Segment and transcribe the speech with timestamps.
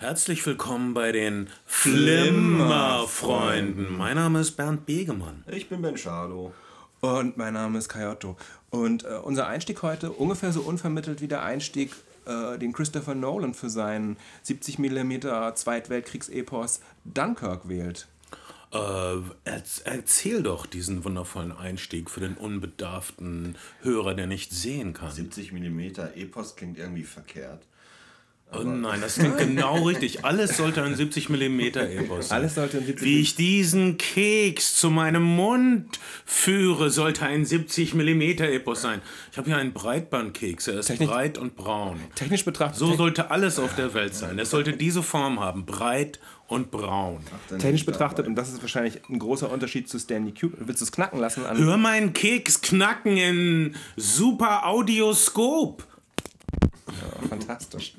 [0.00, 3.98] Herzlich willkommen bei den Flimmerfreunden.
[3.98, 5.44] Mein Name ist Bernd Begemann.
[5.46, 6.54] Ich bin Ben Schalo.
[7.00, 8.38] Und mein Name ist Kayotto.
[8.70, 11.92] Und äh, unser Einstieg heute ungefähr so unvermittelt wie der Einstieg,
[12.24, 15.20] äh, den Christopher Nolan für seinen 70 mm
[15.54, 18.08] Zweitweltkriegsepos Dunkirk wählt.
[18.72, 19.16] Äh,
[19.84, 25.10] erzähl doch diesen wundervollen Einstieg für den unbedarften Hörer, der nicht sehen kann.
[25.10, 25.80] 70 mm
[26.14, 27.66] Epos klingt irgendwie verkehrt.
[28.52, 30.24] Oh nein, das klingt genau richtig.
[30.24, 32.38] Alles sollte ein 70 mm Epos sein.
[32.38, 37.94] Alles sollte ein 70 Wie ich diesen Keks zu meinem Mund führe, sollte ein 70
[37.94, 39.00] mm Epos sein.
[39.30, 40.66] Ich habe hier einen Breitbandkeks.
[40.68, 42.00] Er ist Technisch- breit und braun.
[42.16, 44.38] Technisch betrachtet, So sollte alles auf der Welt sein.
[44.38, 45.64] Es sollte diese Form haben.
[45.64, 47.20] Breit und braun.
[47.48, 50.66] Dann technisch betrachtet, und das ist wahrscheinlich ein großer Unterschied zu Stanley Kubrick.
[50.66, 51.46] Willst du es knacken lassen?
[51.46, 55.86] An Hör meinen Keks knacken in super Audioskop.
[57.28, 57.94] Fantastisch.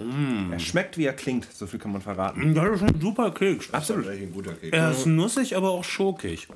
[0.00, 0.52] Mm.
[0.52, 2.54] Er schmeckt, wie er klingt, so viel kann man verraten.
[2.54, 3.70] Das ist ein super Keks.
[3.70, 4.76] Das ist echt ein guter Keks.
[4.76, 6.48] Er ist nussig, aber auch schokig.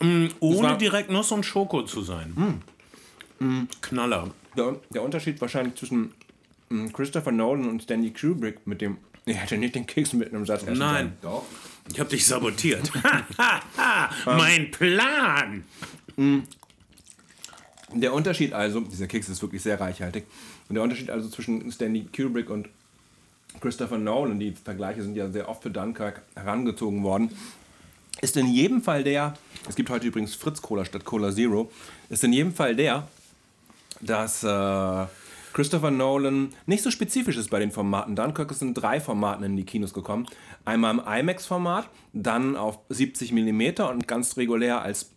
[0.00, 2.60] Mm, ohne direkt Nuss und Schoko zu sein.
[3.38, 3.64] Mm.
[3.80, 4.30] Knaller.
[4.56, 6.12] Der, der Unterschied wahrscheinlich zwischen
[6.70, 8.98] mm, Christopher Nolan und Stanley Kubrick mit dem.
[9.26, 11.44] Ich hätte nicht den Keks mit einem Satz essen Nein, Doch.
[11.92, 12.90] ich habe dich sabotiert.
[14.24, 15.64] mein Plan.
[16.16, 16.44] sollen.
[17.94, 20.24] Der Unterschied also, dieser Keks ist wirklich sehr reichhaltig.
[20.68, 22.68] Und der Unterschied also zwischen Stanley Kubrick und
[23.60, 27.30] Christopher Nolan, die Vergleiche sind ja sehr oft für Dunkirk herangezogen worden,
[28.20, 29.34] ist in jedem Fall der,
[29.68, 31.70] es gibt heute übrigens Fritz Cola statt Cola Zero,
[32.08, 33.06] ist in jedem Fall der,
[34.00, 35.06] dass äh,
[35.52, 38.14] Christopher Nolan nicht so spezifisch ist bei den Formaten.
[38.14, 40.26] Dunkirk ist in drei Formaten in die Kinos gekommen.
[40.64, 45.10] Einmal im IMAX-Format, dann auf 70 mm und ganz regulär als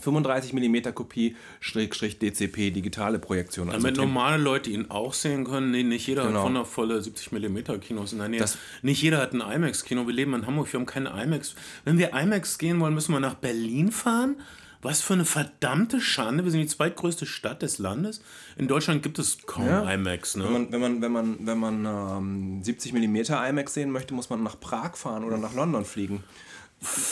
[0.00, 3.68] 35 mm Kopie Schrägstrich DCP digitale Projektion.
[3.68, 5.70] Also Damit normale Leute ihn auch sehen können.
[5.70, 6.40] Nee, nicht jeder Genau.
[6.40, 8.40] hat wundervolle 70 mm Kinos in der Nähe.
[8.40, 10.06] Das- nicht jeder hat ein IMAX-Kino.
[10.06, 11.54] Wir leben in Hamburg, wir haben keine IMAX.
[11.84, 14.36] Wenn wir IMAX gehen wollen, müssen wir nach Berlin fahren.
[14.80, 16.44] Was für eine verdammte Schande.
[16.44, 18.22] Wir sind die zweitgrößte Stadt des Landes.
[18.56, 19.92] In Deutschland gibt es kaum Ja.
[19.92, 20.36] IMAX.
[20.36, 20.44] Ne?
[20.44, 23.16] Wenn man, wenn man, wenn man, wenn man ähm, 70 mm
[23.48, 26.22] IMAX sehen möchte, muss man nach Prag fahren oder nach London fliegen.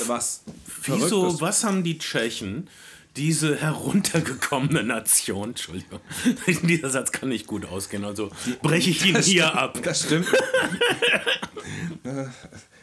[0.06, 0.42] Was
[0.84, 2.68] Wieso, was haben die Tschechen,
[3.16, 6.00] diese heruntergekommene Nation, Entschuldigung,
[6.62, 8.30] dieser Satz kann nicht gut ausgehen, also
[8.62, 9.80] breche ich ihn hier ab.
[9.82, 10.26] Das stimmt.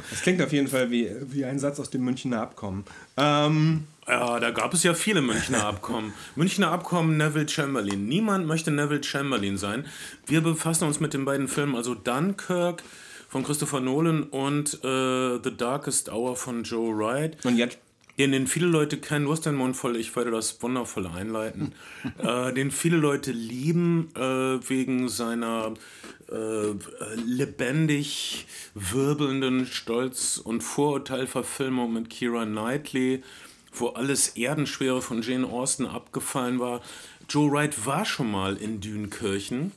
[0.09, 2.83] Das klingt auf jeden Fall wie, wie ein Satz aus dem Münchner Abkommen.
[3.17, 6.13] Ähm, Ja, da gab es ja viele Münchner Abkommen.
[6.35, 8.05] Münchner Abkommen, Neville Chamberlain.
[8.07, 9.85] Niemand möchte Neville Chamberlain sein.
[10.25, 12.83] Wir befassen uns mit den beiden Filmen, also Dunkirk
[13.33, 17.43] von Christopher Nolan und äh, The Darkest Hour von Joe Wright.
[17.43, 17.79] und jetzt
[18.19, 21.73] Den, den viele Leute kennen, du hast den Mund voll, ich werde das wundervoll einleiten.
[22.19, 24.19] äh, den viele Leute lieben äh,
[24.69, 25.73] wegen seiner
[26.31, 26.75] äh,
[27.25, 28.45] lebendig
[28.75, 33.23] wirbelnden Stolz- und Vorurteilverfilmung mit Kira Knightley,
[33.73, 36.81] wo alles Erdenschwere von Jane Austen abgefallen war.
[37.27, 39.71] Joe Wright war schon mal in Dünkirchen.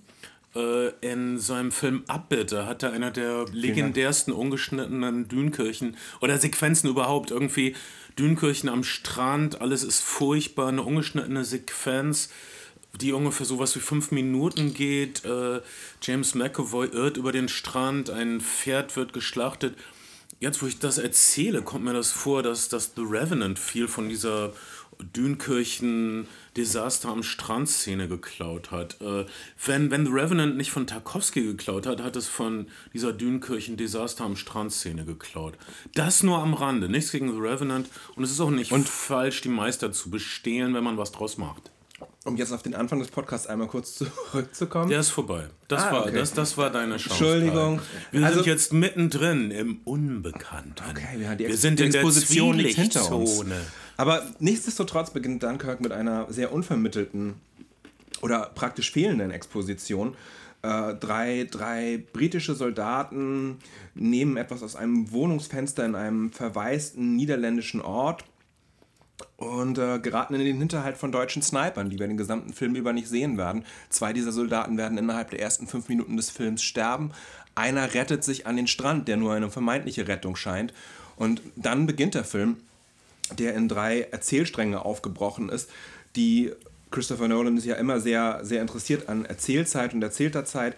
[0.56, 7.31] Äh, in seinem Film Abbitte hat er einer der legendärsten ungeschnittenen Dünkirchen oder Sequenzen überhaupt.
[7.31, 7.77] Irgendwie
[8.19, 12.31] Dünkirchen am Strand, alles ist furchtbar, eine ungeschnittene Sequenz,
[12.99, 15.25] die ungefähr sowas wie fünf Minuten geht.
[15.27, 15.61] Äh,
[16.00, 19.77] James McAvoy irrt über den Strand, ein Pferd wird geschlachtet.
[20.41, 24.09] Jetzt, wo ich das erzähle, kommt mir das vor, dass, dass The Revenant viel von
[24.09, 24.53] dieser
[26.56, 28.97] Dünkirchen-Desaster am Strand-Szene geklaut hat.
[29.00, 29.27] Äh,
[29.65, 34.37] wenn, wenn The Revenant nicht von Tarkovsky geklaut hat, hat es von dieser Dünkirchen-Desaster am
[34.37, 35.55] Strand-Szene geklaut.
[35.95, 37.89] Das nur am Rande, nichts gegen The Revenant.
[38.16, 41.71] Und es ist auch nicht falsch, die Meister zu bestehlen, wenn man was draus macht.
[42.25, 44.91] um jetzt auf den Anfang des Podcasts einmal kurz zurückzukommen.
[44.91, 45.49] Der ist vorbei.
[45.69, 46.15] Das, Ah, war, okay.
[46.15, 47.11] das, das war deine Chance.
[47.25, 47.81] Entschuldigung.
[48.11, 50.75] Wir Also- sind jetzt mittendrin im Unbekannten.
[50.91, 52.03] Okay, die wir sind in der.
[52.11, 53.61] Zwielichtzone.
[53.97, 57.34] Aber nichtsdestotrotz beginnt Dunkirk mit einer sehr unvermittelten
[58.23, 60.17] oder praktisch fehlenden Exposition.
[60.62, 63.59] Äh, drei, drei britische Soldaten
[63.95, 68.25] nehmen etwas aus einem Wohnungsfenster in einem verwaisten niederländischen Ort
[69.37, 72.92] und äh, geraten in den Hinterhalt von deutschen Snipern, die wir den gesamten Film über
[72.92, 73.65] nicht sehen werden.
[73.91, 77.13] Zwei dieser Soldaten werden innerhalb der ersten fünf Minuten des Films sterben.
[77.54, 80.75] Einer rettet sich an den Strand, der nur eine vermeintliche Rettung scheint.
[81.16, 82.57] Und dann beginnt der Film,
[83.39, 85.71] der in drei Erzählstränge aufgebrochen ist,
[86.15, 86.53] die
[86.91, 90.77] Christopher Nolan ist ja immer sehr, sehr interessiert an Erzählzeit und erzählter Zeit.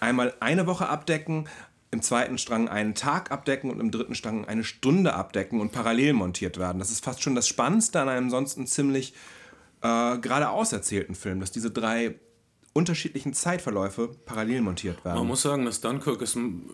[0.00, 1.48] Einmal eine Woche abdecken,
[1.90, 6.12] im zweiten Strang einen Tag abdecken und im dritten Strang eine Stunde abdecken und parallel
[6.12, 6.78] montiert werden.
[6.78, 9.12] Das ist fast schon das Spannendste an einem ansonsten ziemlich
[9.82, 12.14] äh, geradeaus erzählten Film, dass diese drei
[12.72, 15.18] unterschiedlichen Zeitverläufe parallel montiert werden.
[15.18, 16.70] Man muss sagen, dass Dunkirk ist ein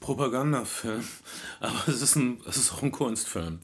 [0.00, 1.04] Propagandafilm,
[1.60, 3.60] aber es ist, ein, es ist auch ein Kunstfilm.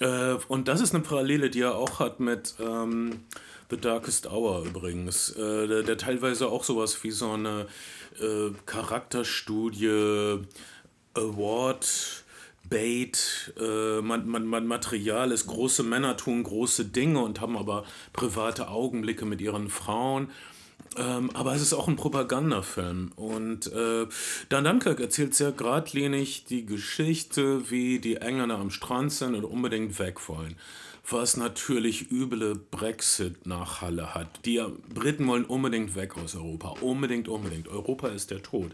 [0.00, 3.20] Äh, und das ist eine Parallele, die er auch hat mit ähm,
[3.70, 7.66] The Darkest Hour übrigens, äh, der, der teilweise auch sowas wie so eine
[8.20, 10.40] äh, Charakterstudie,
[11.14, 12.24] Award,
[12.68, 17.84] Bait, äh, man, man, man Material ist, große Männer tun große Dinge und haben aber
[18.12, 20.30] private Augenblicke mit ihren Frauen.
[20.98, 23.12] Ähm, aber es ist auch ein Propagandafilm.
[23.16, 24.06] Und äh,
[24.48, 29.98] Dan Dunkirk erzählt sehr geradlinig die Geschichte, wie die Engländer am Strand sind und unbedingt
[29.98, 30.56] weg wollen.
[31.10, 34.44] Was natürlich üble Brexit-Nachhalle hat.
[34.44, 34.62] Die
[34.92, 36.74] Briten wollen unbedingt weg aus Europa.
[36.80, 37.68] Unbedingt, unbedingt.
[37.68, 38.72] Europa ist der Tod.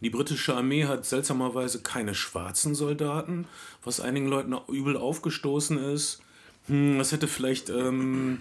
[0.00, 3.46] Die britische Armee hat seltsamerweise keine schwarzen Soldaten,
[3.82, 6.20] was einigen Leuten übel aufgestoßen ist.
[6.68, 8.40] Hm, das hätte vielleicht ähm,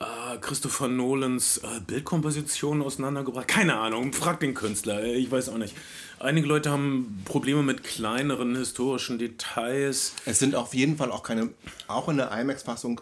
[0.00, 3.48] äh, Christopher Nolans äh, Bildkomposition auseinandergebracht.
[3.48, 5.74] Keine Ahnung, frag den Künstler, äh, ich weiß auch nicht.
[6.18, 10.14] Einige Leute haben Probleme mit kleineren historischen Details.
[10.24, 11.50] Es sind auf jeden Fall auch keine,
[11.88, 13.00] auch in der IMAX-Fassung,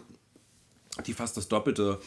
[1.05, 1.99] die fast das Doppelte,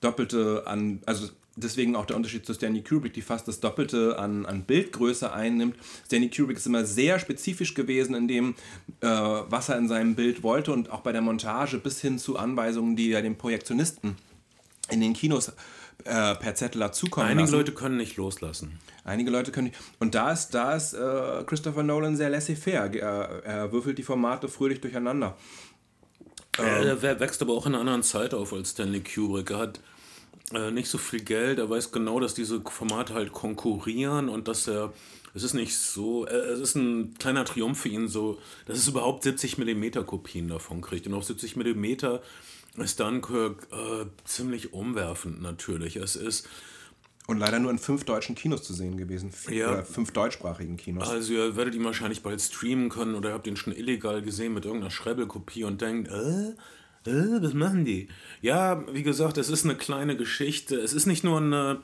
[0.00, 1.28] Doppelte an, also
[1.62, 5.76] deswegen auch der Unterschied zu Stanley Kubrick, die fast das Doppelte an, an Bildgröße einnimmt.
[6.06, 8.54] Stanley Kubrick ist immer sehr spezifisch gewesen in dem,
[9.00, 12.36] äh, was er in seinem Bild wollte und auch bei der Montage bis hin zu
[12.38, 14.16] Anweisungen, die er den Projektionisten
[14.90, 15.48] in den Kinos
[16.04, 17.54] äh, per Zettel hat zukommen Einige lassen.
[17.54, 18.78] Leute können nicht loslassen.
[19.04, 19.78] Einige Leute können nicht.
[19.98, 22.94] Und da ist, da ist äh, Christopher Nolan sehr laissez-faire.
[22.94, 25.36] Er, er würfelt die Formate fröhlich durcheinander.
[26.58, 29.50] Er wär- wächst aber auch in einer anderen Zeit auf als Stanley Kubrick.
[29.50, 29.80] Er hat
[30.52, 31.58] äh, nicht so viel Geld.
[31.58, 34.92] Er weiß genau, dass diese Formate halt konkurrieren und dass er.
[35.32, 36.26] Es ist nicht so.
[36.26, 40.48] Äh, es ist ein kleiner Triumph für ihn, so, dass es überhaupt 70 mm Kopien
[40.48, 41.06] davon kriegt.
[41.06, 41.84] Und auf 70 mm
[42.78, 45.96] ist Dunkirk äh, ziemlich umwerfend natürlich.
[45.96, 46.48] Es ist.
[47.26, 49.30] Und leider nur in fünf deutschen Kinos zu sehen gewesen.
[49.48, 49.70] Ja.
[49.70, 51.08] Oder fünf deutschsprachigen Kinos.
[51.08, 54.52] Also ihr werdet ihn wahrscheinlich bald streamen können oder ihr habt ihn schon illegal gesehen
[54.52, 56.54] mit irgendeiner Schrebbelkopie und denkt, äh,
[57.06, 58.08] äh, was machen die?
[58.42, 60.76] Ja, wie gesagt, es ist eine kleine Geschichte.
[60.76, 61.80] Es ist nicht nur eine.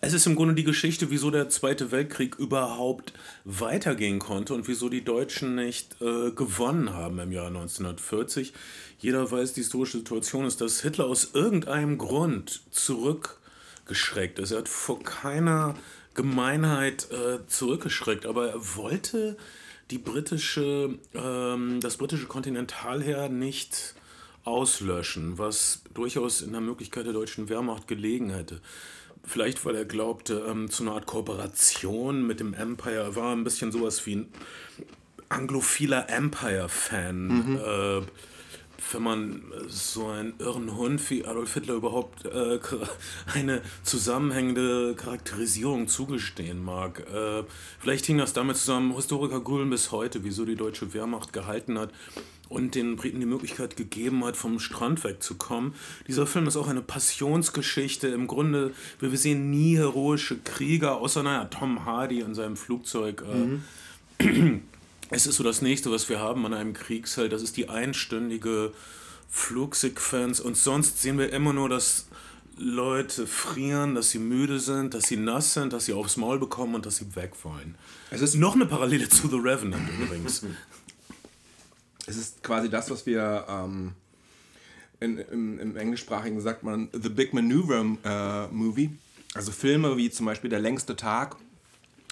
[0.00, 3.12] Es ist im Grunde die Geschichte, wieso der Zweite Weltkrieg überhaupt
[3.44, 8.52] weitergehen konnte und wieso die Deutschen nicht äh, gewonnen haben im Jahr 1940.
[9.00, 14.52] Jeder weiß, die historische Situation ist, dass Hitler aus irgendeinem Grund zurückgeschreckt ist.
[14.52, 15.74] Er hat vor keiner
[16.14, 19.36] Gemeinheit äh, zurückgeschreckt, aber er wollte
[19.90, 23.96] die britische, ähm, das britische Kontinentalheer nicht
[24.44, 28.60] auslöschen, was durchaus in der Möglichkeit der deutschen Wehrmacht gelegen hätte.
[29.26, 32.96] Vielleicht, weil er glaubte, ähm, zu einer Art Kooperation mit dem Empire.
[32.96, 34.28] Er war ein bisschen sowas wie ein
[35.30, 37.58] anglophiler Empire-Fan.
[37.58, 38.02] Äh,
[38.92, 42.58] wenn man so einen irren Hund wie Adolf Hitler überhaupt äh,
[43.34, 47.00] eine zusammenhängende Charakterisierung zugestehen mag.
[47.12, 47.44] Äh,
[47.78, 51.90] vielleicht hing das damit zusammen, Historiker grübeln bis heute, wieso die deutsche Wehrmacht gehalten hat
[52.54, 55.74] und den Briten die Möglichkeit gegeben hat, vom Strand wegzukommen.
[56.06, 58.08] Dieser Film ist auch eine Passionsgeschichte.
[58.08, 63.24] Im Grunde, wir sehen nie heroische Krieger, außer naja, Tom Hardy in seinem Flugzeug.
[64.20, 64.24] Äh,
[65.10, 67.32] es ist so das nächste, was wir haben an einem Kriegsheld.
[67.32, 68.72] Das ist die einstündige
[69.28, 70.40] Flugsequenz.
[70.40, 72.06] Und sonst sehen wir immer nur, dass
[72.56, 76.76] Leute frieren, dass sie müde sind, dass sie nass sind, dass sie aufs Maul bekommen
[76.76, 77.74] und dass sie weg wollen.
[78.10, 80.44] Es ist- noch eine Parallele zu The Revenant übrigens.
[82.06, 83.92] Es ist quasi das, was wir ähm,
[85.00, 88.90] in, im, im Englischsprachigen sagt man The Big Maneuver äh, Movie.
[89.34, 91.36] Also Filme wie zum Beispiel Der längste Tag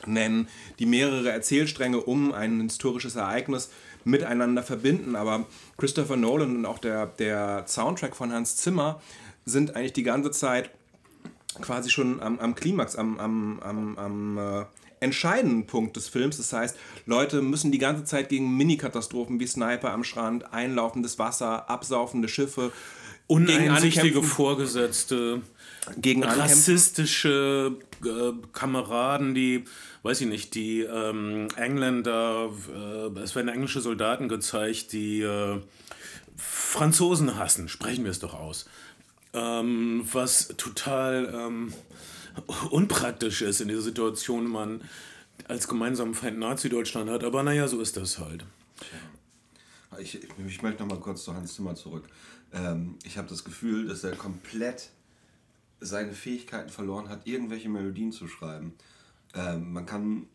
[0.07, 3.71] nennen, die mehrere Erzählstränge um ein historisches Ereignis
[4.05, 5.15] miteinander verbinden.
[5.15, 5.47] Aber
[5.79, 9.01] Christopher Nolan und auch der, der Soundtrack von Hans Zimmer
[9.45, 10.71] sind eigentlich die ganze Zeit
[11.61, 14.65] quasi schon am, am Klimax, am, am, am, am äh,
[15.03, 16.39] entscheidenden Punkt des Films.
[16.39, 21.69] Das heißt, Leute müssen die ganze Zeit gegen Mini-Katastrophen wie Sniper am Strand, einlaufendes Wasser,
[21.69, 22.73] absaufende Schiffe,
[23.29, 25.43] Uneinsichtige Vorgesetzte,
[25.97, 29.65] gegen rassistische äh, Kameraden, die,
[30.03, 32.51] weiß ich nicht, die ähm, Engländer,
[33.17, 35.61] äh, es werden englische Soldaten gezeigt, die äh,
[36.37, 38.67] Franzosen hassen, sprechen wir es doch aus.
[39.33, 41.73] Ähm, was total ähm,
[42.71, 44.83] unpraktisch ist in dieser Situation, man
[45.49, 47.25] als gemeinsamen Feind Nazi-Deutschland hat.
[47.25, 48.45] Aber naja, so ist das halt.
[49.99, 52.09] Ich, ich möchte noch mal kurz zu Hans Zimmer zurück.
[52.53, 54.91] Ähm, ich habe das Gefühl, dass er komplett
[55.81, 58.75] seine Fähigkeiten verloren hat, irgendwelche Melodien zu schreiben.
[59.35, 60.27] Ähm, man kann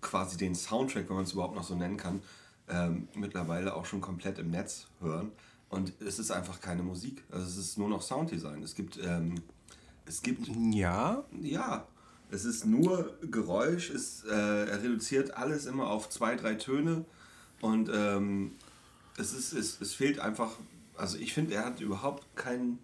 [0.00, 2.22] quasi den Soundtrack, wenn man es überhaupt noch so nennen kann,
[2.68, 5.30] ähm, mittlerweile auch schon komplett im Netz hören.
[5.68, 7.22] Und es ist einfach keine Musik.
[7.30, 8.62] Also es ist nur noch Sounddesign.
[8.62, 9.36] Es gibt ähm,
[10.06, 10.48] Es gibt.
[10.72, 11.24] Ja.
[11.40, 11.86] Ja.
[12.32, 17.04] Es ist nur Geräusch, es, äh, er reduziert alles immer auf zwei, drei Töne
[17.60, 18.52] und ähm,
[19.18, 20.52] es, ist, es, es fehlt einfach,
[20.96, 22.78] also ich finde, er hat überhaupt keinen,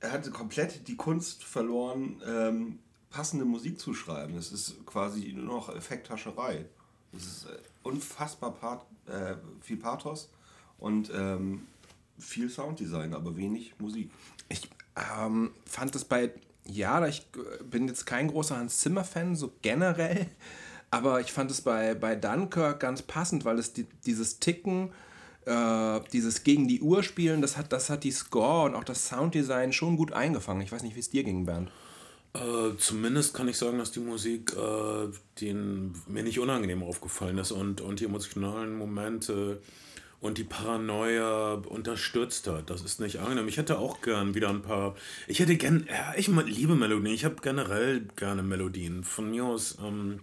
[0.00, 2.78] er hatte komplett die Kunst verloren, ähm,
[3.10, 4.34] passende Musik zu schreiben.
[4.36, 6.64] Es ist quasi nur noch Effekthascherei.
[7.12, 10.30] Es ist äh, unfassbar Pat, äh, viel Pathos
[10.78, 11.66] und ähm,
[12.18, 14.10] viel Sounddesign, aber wenig Musik.
[14.48, 16.30] Ich ähm, fand es bei,
[16.64, 17.26] ja, ich
[17.70, 20.26] bin jetzt kein großer Hans Zimmer-Fan, so generell,
[20.90, 24.90] aber ich fand es bei, bei Dunkirk ganz passend, weil es die, dieses Ticken,
[25.44, 29.08] äh, dieses gegen die Uhr spielen, das hat, das hat die Score und auch das
[29.08, 30.62] Sounddesign schon gut eingefangen.
[30.62, 31.70] Ich weiß nicht, wie es dir ging, Bernd.
[32.34, 35.08] Äh, zumindest kann ich sagen, dass die Musik äh,
[35.40, 39.62] den, mir nicht unangenehm aufgefallen ist und, und die emotionalen Momente
[40.20, 42.70] und die Paranoia unterstützt hat.
[42.70, 43.48] Das ist nicht angenehm.
[43.48, 44.96] Ich hätte auch gern wieder ein paar.
[45.26, 45.86] Ich hätte gern.
[45.88, 47.14] Ja, ich liebe Melodien.
[47.14, 49.04] Ich habe generell gerne Melodien.
[49.04, 50.20] Von mir aus ähm,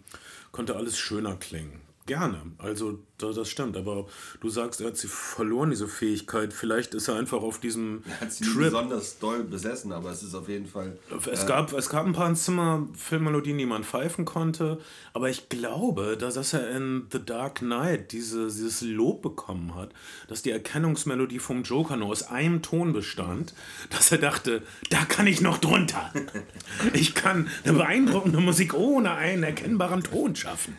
[0.51, 1.84] konnte alles schöner klingen.
[2.07, 2.39] Gerne.
[2.59, 3.75] Also, das stimmt.
[3.77, 4.05] Aber
[4.39, 6.53] du sagst, er hat sie verloren, diese Fähigkeit.
[6.53, 8.65] Vielleicht ist er einfach auf diesem er hat sie Trip.
[8.65, 10.99] besonders doll besessen, aber es ist auf jeden Fall.
[11.31, 14.79] Es, äh, gab, es gab ein paar Zimmer-Filmmelodien, die man pfeifen konnte.
[15.13, 19.89] Aber ich glaube, dass, dass er in The Dark Knight diese, dieses Lob bekommen hat,
[20.27, 23.55] dass die Erkennungsmelodie vom Joker nur aus einem Ton bestand,
[23.89, 26.13] dass er dachte, da kann ich noch drunter.
[26.93, 30.77] ich kann eine beeindruckende Musik ohne einen erkennbaren Ton schaffen.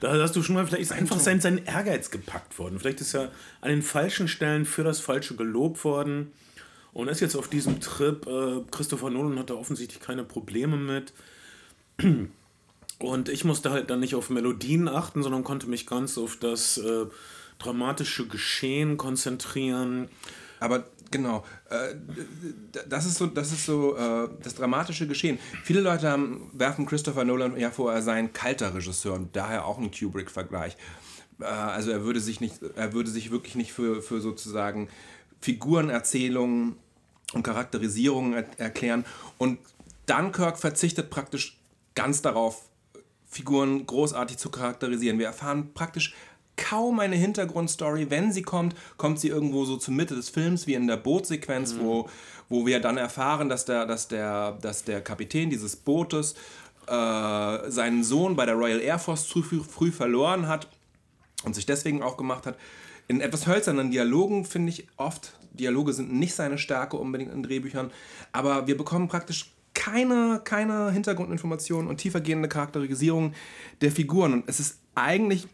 [0.00, 2.78] Da hast du schon mal, vielleicht ist einfach sein, sein Ehrgeiz gepackt worden.
[2.78, 6.32] Vielleicht ist er an den falschen Stellen für das Falsche gelobt worden
[6.92, 8.26] und ist jetzt auf diesem Trip.
[8.26, 11.12] Äh, Christopher Nolan hat da offensichtlich keine Probleme mit.
[12.98, 16.78] Und ich musste halt dann nicht auf Melodien achten, sondern konnte mich ganz auf das
[16.78, 17.06] äh,
[17.58, 20.08] dramatische Geschehen konzentrieren.
[20.60, 21.94] Aber genau, äh,
[22.88, 25.38] das ist so, das, ist so äh, das dramatische Geschehen.
[25.64, 29.66] Viele Leute haben, werfen Christopher Nolan ja vor, er sei ein kalter Regisseur und daher
[29.66, 30.76] auch ein Kubrick-Vergleich.
[31.40, 34.88] Äh, also er würde sich nicht, er würde sich wirklich nicht für, für sozusagen
[35.40, 36.76] Figurenerzählungen
[37.32, 39.04] und Charakterisierungen er erklären.
[39.38, 39.58] Und
[40.06, 41.58] Dunkirk verzichtet praktisch
[41.94, 42.62] ganz darauf,
[43.28, 45.18] Figuren großartig zu charakterisieren.
[45.18, 46.14] Wir erfahren praktisch
[46.56, 48.10] kaum eine Hintergrundstory.
[48.10, 51.74] Wenn sie kommt, kommt sie irgendwo so zur Mitte des Films, wie in der Bootsequenz,
[51.74, 51.80] mhm.
[51.80, 52.08] wo,
[52.48, 56.34] wo wir dann erfahren, dass der, dass der, dass der Kapitän dieses Bootes
[56.86, 60.68] äh, seinen Sohn bei der Royal Air Force zu früh, früh verloren hat
[61.44, 62.56] und sich deswegen aufgemacht hat.
[63.08, 67.90] In etwas hölzernen Dialogen finde ich oft, Dialoge sind nicht seine Stärke unbedingt in Drehbüchern,
[68.32, 73.34] aber wir bekommen praktisch keine, keine Hintergrundinformationen und tiefergehende Charakterisierung
[73.80, 74.32] der Figuren.
[74.32, 75.46] Und es ist eigentlich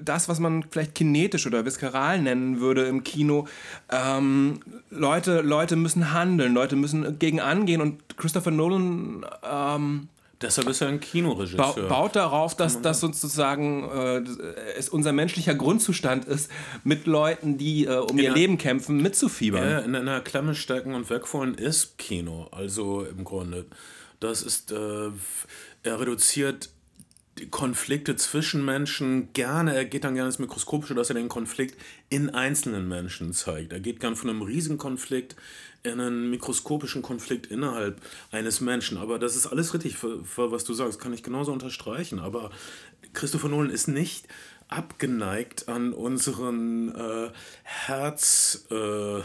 [0.00, 3.46] das, was man vielleicht kinetisch oder viskaral nennen würde im Kino.
[3.90, 10.08] Ähm, Leute, Leute müssen handeln, Leute müssen gegen angehen und Christopher Nolan ähm,
[10.40, 11.88] Deshalb ist er ein Kinoregisseur.
[11.88, 14.22] baut darauf, dass das sozusagen äh,
[14.76, 16.48] es unser menschlicher Grundzustand ist,
[16.84, 19.68] mit Leuten, die äh, um in ihr Leben kämpfen, mitzufiebern.
[19.68, 22.46] Ja, in einer Klemme stecken und wegfallen ist Kino.
[22.52, 23.66] Also im Grunde.
[24.20, 25.10] Das ist, äh,
[25.82, 26.70] er reduziert
[27.46, 32.30] Konflikte zwischen Menschen gerne, er geht dann gerne ins Mikroskopische, dass er den Konflikt in
[32.30, 33.72] einzelnen Menschen zeigt.
[33.72, 35.36] Er geht gern von einem riesigen Konflikt
[35.82, 38.98] in einen mikroskopischen Konflikt innerhalb eines Menschen.
[38.98, 42.18] Aber das ist alles richtig, für, für was du sagst, kann ich genauso unterstreichen.
[42.18, 42.50] Aber
[43.12, 44.26] Christopher Nolan ist nicht
[44.68, 47.30] abgeneigt an unseren äh,
[47.62, 48.66] Herz.
[48.70, 49.22] Äh,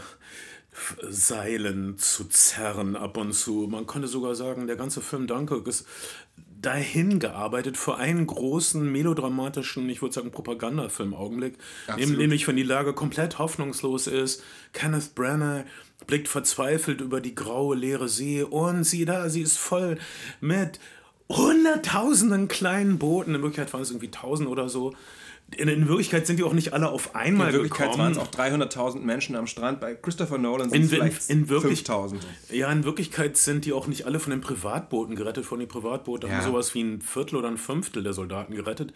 [1.08, 3.68] Seilen zu zerren ab und zu.
[3.70, 5.86] Man könnte sogar sagen, der ganze Film Dunkirk ist
[6.36, 11.58] dahin gearbeitet für einen großen melodramatischen, ich würde sagen, Propagandafilm-Augenblick,
[11.98, 14.42] nämlich wenn die Lage komplett hoffnungslos ist.
[14.72, 15.64] Kenneth Branagh
[16.06, 19.98] blickt verzweifelt über die graue, leere See und sie da, sie ist voll
[20.40, 20.80] mit
[21.28, 23.34] hunderttausenden kleinen Booten.
[23.34, 24.94] In Wirklichkeit waren es irgendwie tausend oder so
[25.56, 27.66] in, in, Wirklichkeit sind die auch nicht alle auf einmal gekommen.
[27.66, 29.80] In Wirklichkeit waren es auch 300.000 Menschen am Strand.
[29.80, 32.16] Bei Christopher Nolan sind es vielleicht in, 5.000.
[32.50, 35.44] Ja, in Wirklichkeit sind die auch nicht alle von den Privatbooten gerettet.
[35.44, 36.36] Von den Privatbooten ja.
[36.36, 38.92] haben sowas wie ein Viertel oder ein Fünftel der Soldaten gerettet.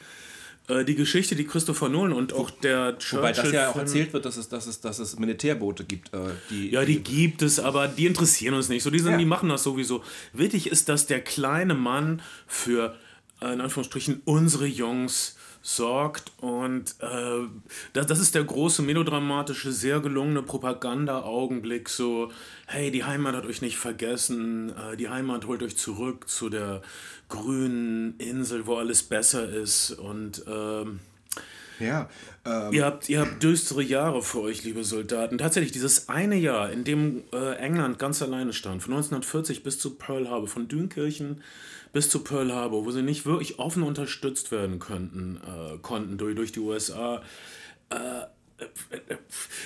[0.68, 3.18] Äh, die Geschichte, die Christopher Nolan und auch der Churchill...
[3.18, 6.12] Wobei das ja auch erzählt wird, dass es, dass es, dass es Militärboote gibt.
[6.12, 6.18] Äh,
[6.50, 8.82] die, ja, die, die gibt es, aber die interessieren uns nicht.
[8.82, 9.18] So, die, sind, ja.
[9.18, 10.02] die machen das sowieso.
[10.32, 12.96] Wichtig ist, dass der kleine Mann für,
[13.40, 16.32] äh, in Anführungsstrichen, unsere Jungs sorgt.
[16.40, 17.46] Und äh,
[17.92, 21.88] das, das ist der große melodramatische, sehr gelungene Propaganda-Augenblick.
[21.88, 22.30] So,
[22.66, 26.82] hey, die Heimat hat euch nicht vergessen, äh, die Heimat holt euch zurück zu der
[27.28, 29.92] grünen Insel, wo alles besser ist.
[29.92, 30.84] Und äh,
[31.84, 32.08] Ja.
[32.44, 35.38] Ähm, ihr, habt, ihr habt düstere Jahre vor euch, liebe Soldaten.
[35.38, 39.96] Tatsächlich, dieses eine Jahr, in dem äh, England ganz alleine stand, von 1940 bis zu
[39.96, 41.42] Pearl Harbor, von Dünkirchen
[41.98, 46.36] bis zu Pearl Harbor, wo sie nicht wirklich offen unterstützt werden könnten, äh, konnten durch,
[46.36, 47.22] durch die USA.
[47.90, 47.96] Äh,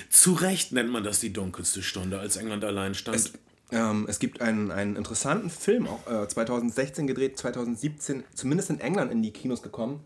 [0.09, 3.17] zu Recht nennt man das die dunkelste Stunde, als England allein stand.
[3.17, 3.33] Es,
[3.71, 9.11] ähm, es gibt einen, einen interessanten Film, auch äh, 2016 gedreht, 2017, zumindest in England
[9.11, 10.03] in die Kinos gekommen.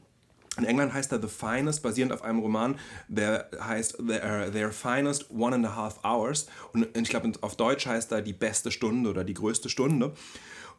[0.57, 5.31] In England heißt er The Finest, basierend auf einem Roman, der heißt Their, Their Finest
[5.31, 6.47] One and a Half Hours.
[6.73, 10.11] Und ich glaube, auf Deutsch heißt er Die beste Stunde oder Die größte Stunde.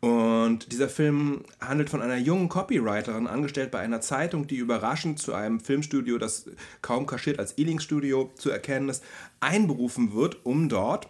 [0.00, 5.34] Und dieser Film handelt von einer jungen Copywriterin, angestellt bei einer Zeitung, die überraschend zu
[5.34, 6.46] einem Filmstudio, das
[6.82, 9.02] kaum kaschiert als Ealing-Studio zu erkennen ist,
[9.40, 11.08] einberufen wird, um dort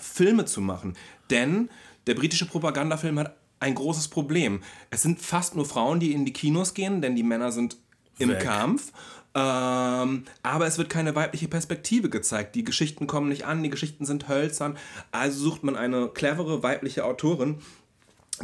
[0.00, 0.94] Filme zu machen.
[1.30, 1.70] Denn
[2.08, 4.60] der britische Propagandafilm hat ein großes Problem.
[4.90, 7.76] Es sind fast nur Frauen, die in die Kinos gehen, denn die Männer sind
[8.18, 8.40] im Weg.
[8.40, 8.92] Kampf.
[9.34, 12.54] Ähm, aber es wird keine weibliche Perspektive gezeigt.
[12.54, 14.76] Die Geschichten kommen nicht an, die Geschichten sind hölzern.
[15.10, 17.60] Also sucht man eine clevere weibliche Autorin,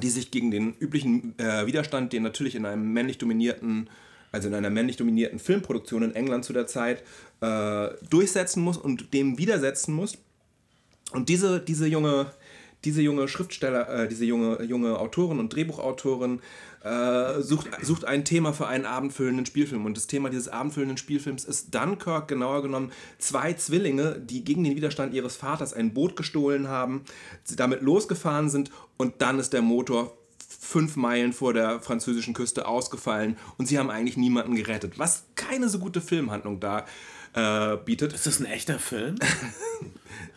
[0.01, 3.89] die sich gegen den üblichen äh, Widerstand, den natürlich in einem männlich dominierten,
[4.33, 7.03] also in einer männlich dominierten Filmproduktion in England zu der Zeit
[7.41, 10.19] äh, durchsetzen muss und dem widersetzen muss.
[11.13, 12.33] Und diese, diese junge
[12.85, 16.41] diese junge Schriftsteller, äh, diese junge, junge Autorin und Drehbuchautorin
[16.83, 19.85] äh, sucht, sucht ein Thema für einen abendfüllenden Spielfilm.
[19.85, 24.77] Und das Thema dieses abendfüllenden Spielfilms ist Dunkirk, genauer genommen zwei Zwillinge, die gegen den
[24.77, 27.05] Widerstand ihres Vaters ein Boot gestohlen haben,
[27.57, 30.17] damit losgefahren sind und dann ist der Motor
[30.61, 34.99] fünf Meilen vor der französischen Küste ausgefallen und sie haben eigentlich niemanden gerettet.
[34.99, 36.85] Was keine so gute Filmhandlung da äh,
[37.85, 38.13] bietet.
[38.13, 39.17] Ist das ein echter Film?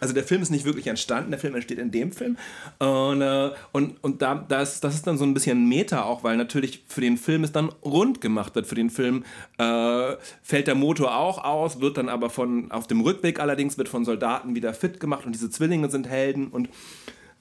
[0.02, 2.36] Also der Film ist nicht wirklich entstanden, der Film entsteht in dem Film.
[2.80, 6.38] Und, äh, und, und da, das, das ist dann so ein bisschen Meta auch, weil
[6.38, 8.66] natürlich für den Film es dann rund gemacht wird.
[8.66, 9.24] Für den Film
[9.60, 13.90] äh, fällt der Motor auch aus, wird dann aber von, auf dem Rückweg allerdings, wird
[13.90, 16.48] von Soldaten wieder fit gemacht und diese Zwillinge sind Helden.
[16.48, 16.70] Und,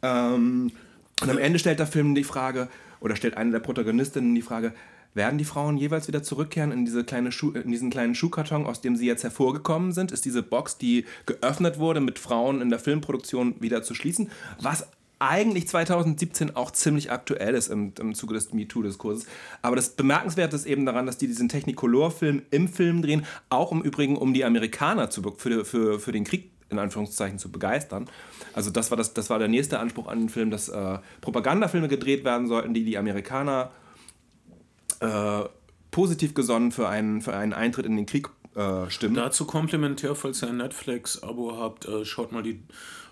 [0.02, 0.72] ähm,
[1.22, 2.68] und am Ende stellt der Film die Frage,
[3.00, 4.74] oder stellt eine der Protagonistinnen die Frage,
[5.14, 8.80] werden die Frauen jeweils wieder zurückkehren in, diese kleine Schuh, in diesen kleinen Schuhkarton, aus
[8.80, 10.12] dem sie jetzt hervorgekommen sind?
[10.12, 14.30] Ist diese Box, die geöffnet wurde, mit Frauen in der Filmproduktion wieder zu schließen?
[14.60, 14.86] Was
[15.20, 19.26] eigentlich 2017 auch ziemlich aktuell ist im, im Zuge des MeToo-Diskurses.
[19.60, 23.82] Aber das Bemerkenswerte ist eben daran, dass die diesen Technicolor-Film im Film drehen, auch im
[23.82, 28.08] Übrigen, um die Amerikaner zu, für, für, für den Krieg in Anführungszeichen zu begeistern.
[28.54, 31.88] Also das war, das, das war der nächste Anspruch an den Film, dass äh, Propagandafilme
[31.88, 33.70] gedreht werden sollten, die die Amerikaner
[35.00, 35.44] äh,
[35.90, 39.14] positiv gesonnen für einen, für einen Eintritt in den Krieg äh, stimmen.
[39.14, 42.62] Dazu komplementär, falls ihr ein Netflix-Abo habt, äh, schaut mal die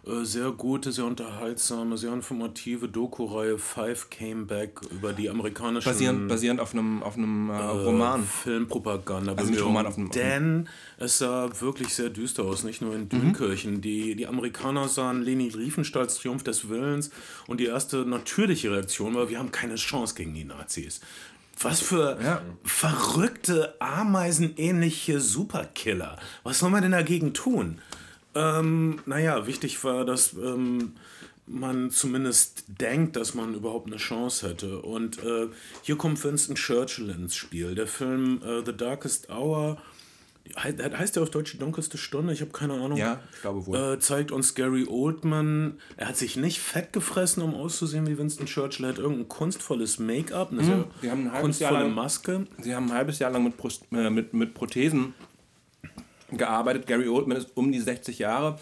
[0.08, 6.28] äh, sehr gute, sehr unterhaltsame, sehr informative Doku-Reihe Five Came Back über die amerikanische basierend,
[6.28, 8.24] basierend auf einem, auf einem äh, Roman.
[8.24, 9.34] Filmpropaganda.
[9.34, 13.02] Also nicht Roman, auf einem, Denn es sah wirklich sehr düster aus, nicht nur in
[13.02, 13.08] mhm.
[13.08, 13.74] Dünkirchen.
[13.74, 13.80] Mhm.
[13.82, 17.10] Die, die Amerikaner sahen Leni Riefenstahls Triumph des Willens
[17.46, 21.00] und die erste natürliche Reaktion war, wir haben keine Chance gegen die Nazis.
[21.60, 22.42] Was für ja.
[22.62, 26.18] verrückte, ameisenähnliche Superkiller.
[26.44, 27.80] Was soll man denn dagegen tun?
[28.34, 30.92] Ähm, naja, wichtig war, dass ähm,
[31.46, 34.80] man zumindest denkt, dass man überhaupt eine Chance hätte.
[34.80, 35.48] Und äh,
[35.82, 37.74] hier kommt Winston Churchill ins Spiel.
[37.74, 39.78] Der Film äh, The Darkest Hour
[40.56, 42.32] heißt der auf Deutsch die dunkelste Stunde?
[42.32, 42.96] Ich habe keine Ahnung.
[42.96, 43.94] Ja, ich glaube wohl.
[43.94, 45.78] Äh, zeigt uns Gary Oldman.
[45.96, 48.86] Er hat sich nicht fett gefressen, um auszusehen wie Winston Churchill.
[48.86, 50.84] Er hat irgendein kunstvolles Make-up, eine mhm.
[51.00, 52.46] sehr haben ein kunstvolle lang, Maske.
[52.60, 55.14] Sie haben ein halbes Jahr lang mit, Prost, äh, mit, mit Prothesen
[56.30, 56.86] gearbeitet.
[56.86, 58.58] Gary Oldman ist um die 60 Jahre.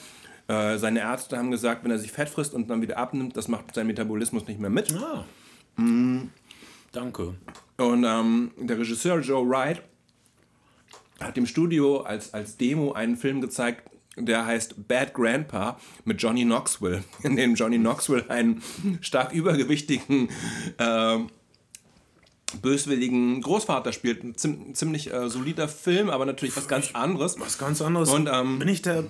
[0.49, 3.49] Äh, seine Ärzte haben gesagt, wenn er sich fett frisst und dann wieder abnimmt, das
[3.49, 4.95] macht sein Metabolismus nicht mehr mit.
[4.95, 5.25] Ah.
[5.77, 6.31] Mhm.
[6.93, 7.35] Danke.
[7.77, 9.83] Und ähm, der Regisseur Joe Wright
[11.21, 16.45] hat dem Studio als, als Demo einen Film gezeigt, der heißt Bad Grandpa mit Johnny
[16.45, 18.63] Knoxville, in dem Johnny Knoxville einen
[19.01, 20.29] stark übergewichtigen,
[20.79, 21.19] äh,
[22.63, 24.25] böswilligen Großvater spielt.
[24.25, 27.39] Ein ziemlich äh, solider Film, aber natürlich was ganz anderes.
[27.39, 28.09] Was ganz anderes.
[28.11, 29.05] Und ähm, bin ich der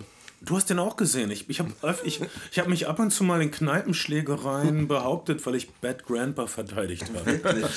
[0.46, 1.32] Du hast den auch gesehen.
[1.32, 1.72] Ich, ich habe
[2.04, 2.20] ich,
[2.52, 7.04] ich hab mich ab und zu mal in Kneipenschlägereien behauptet, weil ich Bad Grandpa verteidigt
[7.12, 7.68] habe.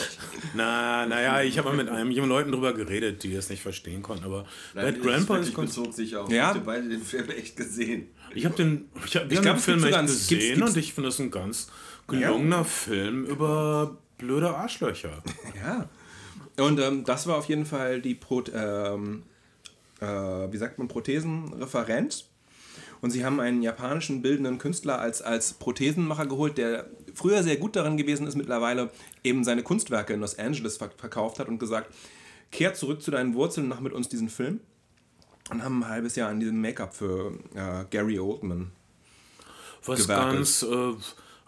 [0.54, 4.04] na, naja, ich habe mal mit einem jungen Leuten drüber geredet, die es nicht verstehen
[4.04, 4.24] konnten.
[4.24, 5.76] Aber Nein, Bad Grandpa ist ganz.
[5.76, 6.30] bezog sich auf.
[6.30, 6.52] Ja?
[6.52, 8.10] Ich habe beide den Film echt gesehen.
[8.36, 10.78] Ich habe den, ich hab, ich glaub, den Film echt ganz, gesehen gibt's, gibt's, und
[10.78, 11.72] ich finde das ein ganz
[12.08, 12.64] gelungener ja.
[12.64, 15.24] Film über blöde Arschlöcher.
[15.60, 15.90] Ja.
[16.64, 19.24] Und ähm, das war auf jeden Fall die Pro, ähm,
[20.02, 22.29] äh, wie sagt man, Prothesenreferent
[23.02, 27.76] und sie haben einen japanischen bildenden Künstler als, als Prothesenmacher geholt, der früher sehr gut
[27.76, 28.92] darin gewesen ist, mittlerweile
[29.24, 31.94] eben seine Kunstwerke in Los Angeles verkauft hat und gesagt,
[32.52, 34.60] kehr zurück zu deinen Wurzeln und mach mit uns diesen Film.
[35.50, 38.72] Und haben ein halbes Jahr an diesem Make-up für äh, Gary Oldman.
[39.86, 40.34] Was gewerkelt.
[40.36, 40.94] ganz äh,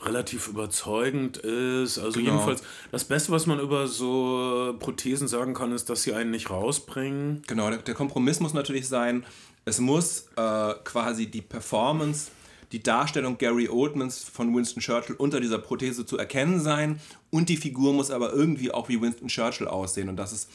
[0.04, 2.00] relativ überzeugend ist.
[2.00, 2.32] Also Genau.
[2.32, 6.50] jedenfalls, das Beste, was man über so Prothesen sagen kann, ist, dass sie einen nicht
[6.50, 7.44] rausbringen.
[7.48, 9.24] Genau, der, der Kompromiss muss natürlich sein,
[9.66, 12.32] es muss äh, quasi die Performance,
[12.72, 17.58] die Darstellung Gary Oldmans von Winston Churchill unter dieser Prothese zu erkennen sein und die
[17.58, 20.50] Figur muss aber irgendwie auch wie Winston Churchill aussehen und das ist,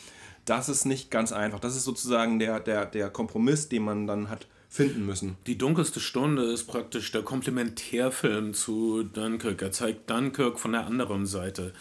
[0.45, 1.61] das ist nicht ganz einfach.
[1.61, 5.37] Das ist sozusagen der, der, der Kompromiss, den man dann hat finden müssen.
[5.47, 9.63] Die dunkelste Stunde ist praktisch der Komplementärfilm zu Dunkirk.
[9.63, 11.73] Er zeigt Dunkirk von der anderen Seite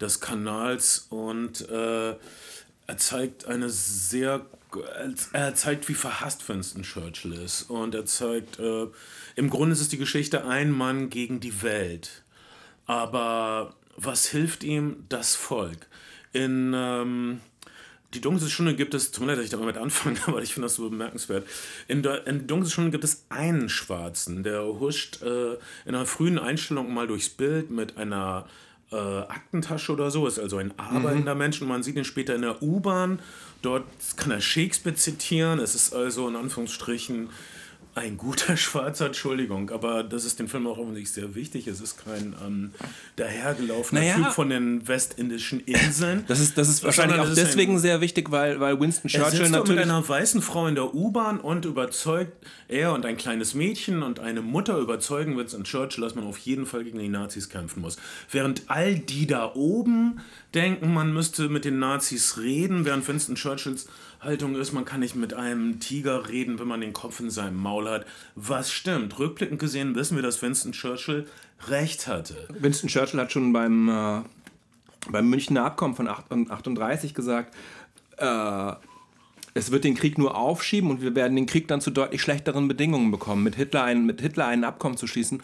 [0.00, 2.10] des Kanals und äh,
[2.86, 4.46] er zeigt eine sehr.
[5.32, 7.62] Er zeigt, wie verhasst Winston Churchill ist.
[7.70, 8.86] Und er zeigt, äh,
[9.36, 12.22] im Grunde ist es die Geschichte ein Mann gegen die Welt.
[12.86, 15.04] Aber was hilft ihm?
[15.08, 15.86] Das Volk.
[16.32, 16.72] In.
[16.74, 17.40] Ähm,
[18.14, 20.66] die dunkelste Stunde gibt es, tut mir leid, dass ich damit anfange, aber ich finde
[20.66, 21.46] das so bemerkenswert.
[21.88, 25.54] In der in dunkelste Stunde gibt es einen Schwarzen, der huscht äh,
[25.86, 28.46] in einer frühen Einstellung mal durchs Bild mit einer
[28.92, 32.42] äh, Aktentasche oder so, ist also ein arbeitender Mensch und man sieht ihn später in
[32.42, 33.20] der U-Bahn.
[33.62, 33.84] Dort
[34.16, 35.58] kann er Shakespeare zitieren.
[35.58, 37.30] Es ist also in Anführungsstrichen
[37.94, 41.66] ein guter Schwarzer, Entschuldigung, aber das ist dem Film auch offensichtlich sehr wichtig.
[41.66, 42.72] Es ist kein ähm,
[43.16, 44.14] dahergelaufener Naja.
[44.16, 46.24] Typ von den westindischen Inseln.
[46.26, 49.40] Das ist, das ist wahrscheinlich auch ist deswegen sehr wichtig, weil, weil Winston er Churchill
[49.40, 49.82] sitzt dort mit natürlich...
[49.82, 52.32] einer weißen Frau in der U-Bahn und überzeugt,
[52.68, 56.66] er und ein kleines Mädchen und eine Mutter überzeugen Winston Churchill, dass man auf jeden
[56.66, 57.96] Fall gegen die Nazis kämpfen muss.
[58.30, 60.20] Während all die da oben
[60.54, 63.88] denken, man müsste mit den Nazis reden, während Winston Churchills
[64.20, 67.56] Haltung ist, man kann nicht mit einem Tiger reden, wenn man den Kopf in seinem
[67.56, 68.06] Maul hat.
[68.36, 69.18] Was stimmt?
[69.18, 71.26] Rückblickend gesehen wissen wir, dass Winston Churchill
[71.68, 72.48] recht hatte.
[72.50, 74.20] Winston Churchill hat schon beim, äh,
[75.10, 77.54] beim Münchner Abkommen von 38 gesagt,
[78.18, 78.72] äh,
[79.54, 82.68] es wird den Krieg nur aufschieben und wir werden den Krieg dann zu deutlich schlechteren
[82.68, 83.42] Bedingungen bekommen.
[83.42, 85.42] Mit Hitler ein, mit Hitler ein Abkommen zu schließen,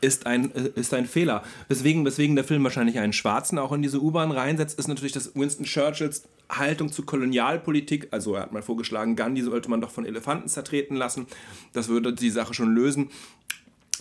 [0.00, 1.42] ist ein, äh, ist ein Fehler.
[1.68, 5.34] Weswegen, weswegen der Film wahrscheinlich einen Schwarzen auch in diese U-Bahn reinsetzt, ist natürlich, dass
[5.34, 10.06] Winston Churchills Haltung zu Kolonialpolitik, also er hat mal vorgeschlagen, Gandhi sollte man doch von
[10.06, 11.26] Elefanten zertreten lassen,
[11.74, 13.10] das würde die Sache schon lösen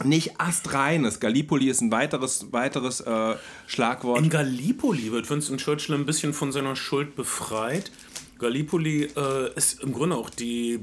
[0.03, 1.19] nicht astreines.
[1.19, 4.21] Gallipoli ist ein weiteres, weiteres äh, Schlagwort.
[4.21, 7.91] In Gallipoli wird Winston Churchill ein bisschen von seiner Schuld befreit.
[8.39, 10.79] Gallipoli äh, ist im Grunde auch die,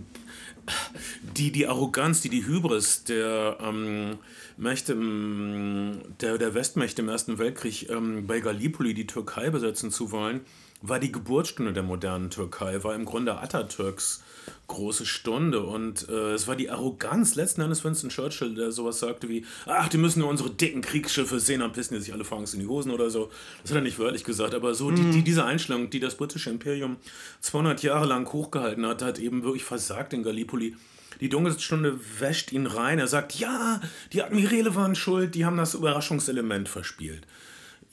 [1.36, 4.18] die, die Arroganz, die, die Hybris der ähm,
[4.56, 10.10] Mächte, im- der, der Westmächte im Ersten Weltkrieg ähm, bei Gallipoli die Türkei besetzen zu
[10.10, 10.40] wollen,
[10.82, 14.22] war die Geburtsstunde der modernen Türkei, war im Grunde Atatürks
[14.66, 19.28] große Stunde und äh, es war die Arroganz letzten Endes Winston Churchill, der sowas sagte
[19.28, 22.38] wie, ach, die müssen nur unsere dicken Kriegsschiffe sehen, dann pissen die sich alle vor
[22.38, 23.30] Angst in die Hosen oder so.
[23.62, 26.50] Das hat er nicht wörtlich gesagt, aber so die, die, diese Einstellung, die das britische
[26.50, 26.96] Imperium
[27.40, 30.74] 200 Jahre lang hochgehalten hat, hat eben wirklich versagt in Gallipoli.
[31.20, 32.98] Die dunkelste Stunde wäscht ihn rein.
[32.98, 33.80] Er sagt, ja,
[34.12, 37.26] die Admiräle waren schuld, die haben das Überraschungselement verspielt.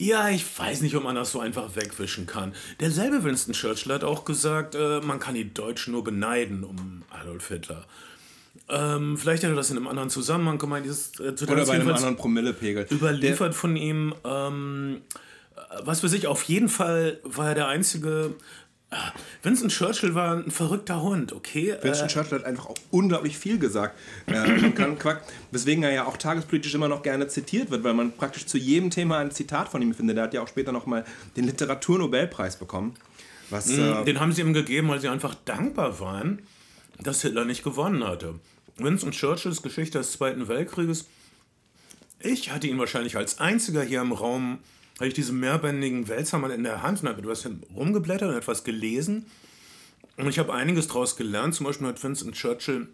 [0.01, 2.55] Ja, ich weiß nicht, ob man das so einfach wegwischen kann.
[2.79, 7.49] Derselbe Winston Churchill hat auch gesagt, äh, man kann die Deutschen nur beneiden um Adolf
[7.49, 7.85] Hitler.
[8.67, 10.87] Ähm, vielleicht hat er das in einem anderen Zusammenhang gemeint.
[10.87, 12.87] Äh, zu Oder bei einem anderen Promillepegel.
[12.89, 15.01] Überliefert von ihm, ähm,
[15.55, 18.33] äh, was für sich, auf jeden Fall war er der einzige.
[19.41, 21.75] Winston Churchill war ein verrückter Hund, okay?
[21.81, 23.97] Winston Äh, Churchill hat einfach auch unglaublich viel gesagt.
[24.27, 28.45] Äh, Quack, weswegen er ja auch tagespolitisch immer noch gerne zitiert wird, weil man praktisch
[28.45, 30.17] zu jedem Thema ein Zitat von ihm findet.
[30.17, 31.05] Er hat ja auch später nochmal
[31.37, 32.95] den Literaturnobelpreis bekommen.
[33.49, 36.41] Was, äh, Den haben sie ihm gegeben, weil sie einfach dankbar waren,
[36.99, 38.35] dass Hitler nicht gewonnen hatte.
[38.77, 41.07] Winston Churchills Geschichte des Zweiten Weltkrieges.
[42.19, 44.59] Ich hatte ihn wahrscheinlich als einziger hier im Raum,
[45.01, 49.25] hatte ich diesen mehrbändigen Wälzermann in der Hand und habe etwas rumgeblättert und etwas gelesen.
[50.15, 51.55] Und ich habe einiges daraus gelernt.
[51.55, 52.87] Zum Beispiel hat Winston Churchill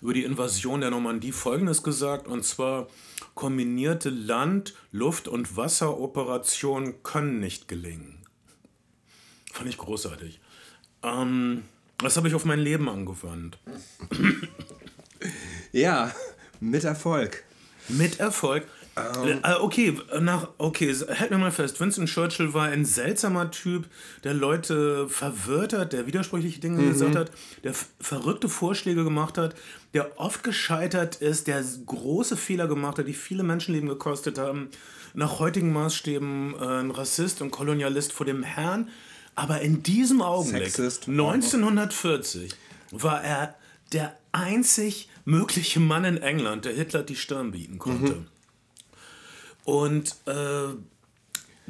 [0.00, 2.88] über die Invasion der Normandie Folgendes gesagt, und zwar
[3.34, 8.18] kombinierte Land-, Luft- und Wasseroperationen können nicht gelingen.
[9.52, 10.40] Fand ich großartig.
[11.04, 11.62] Ähm,
[11.98, 13.58] das habe ich auf mein Leben angewandt.
[15.70, 16.12] ja,
[16.58, 17.44] mit Erfolg.
[17.88, 18.66] Mit Erfolg.
[18.94, 21.80] Äh, okay, nach, okay, halt mir mal fest.
[21.80, 23.86] Winston Churchill war ein seltsamer Typ,
[24.22, 27.30] der Leute verwirrt hat, der widersprüchliche Dinge gesagt hat,
[27.64, 29.54] der verrückte Vorschläge gemacht hat,
[29.94, 34.68] der oft gescheitert ist, der große Fehler gemacht hat, die viele Menschenleben gekostet haben.
[35.14, 38.88] Nach heutigen Maßstäben äh, ein Rassist und Kolonialist vor dem Herrn.
[39.34, 41.08] Aber in diesem Augenblick, Sexist.
[41.08, 42.54] 1940,
[42.90, 43.54] war er
[43.92, 48.26] der einzig mögliche Mann in England, der Hitler die Stirn bieten konnte.
[49.64, 50.74] Und äh,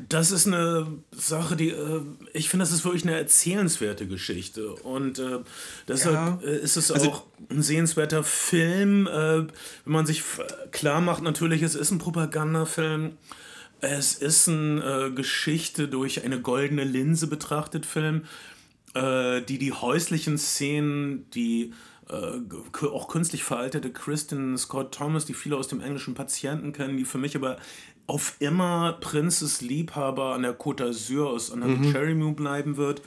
[0.08, 2.00] Das ist eine Sache, die äh,
[2.32, 4.72] ich finde, das ist wirklich eine erzählenswerte Geschichte.
[4.72, 5.40] Und äh,
[5.86, 6.38] deshalb Ja.
[6.42, 9.06] äh, ist es Also- auch ein sehenswerter Film.
[9.06, 9.48] Äh, wenn
[9.84, 10.22] man sich
[10.70, 13.18] klar macht, natürlich, es ist ein Propagandafilm.
[13.82, 18.24] Es ist eine äh, Geschichte durch eine goldene Linse betrachtet Film,
[18.94, 21.72] die die häuslichen Szenen, die
[22.08, 27.04] äh, auch künstlich veraltete Kristen Scott Thomas, die viele aus dem englischen Patienten kennen, die
[27.04, 27.58] für mich aber
[28.06, 33.02] auf immer Prinzes Liebhaber an der Côte d'Azur aus an der Cherry Moon bleiben wird,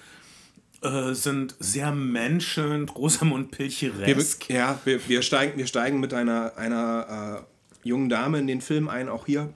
[0.82, 4.50] äh, sind sehr menschelnd, Rosamund Wir, Pilcheresk.
[4.50, 7.46] ja, wir, wir, steigen, wir steigen mit einer, einer
[7.84, 9.54] äh, jungen Dame in den Film ein, auch hier,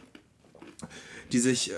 [1.31, 1.75] die sich äh,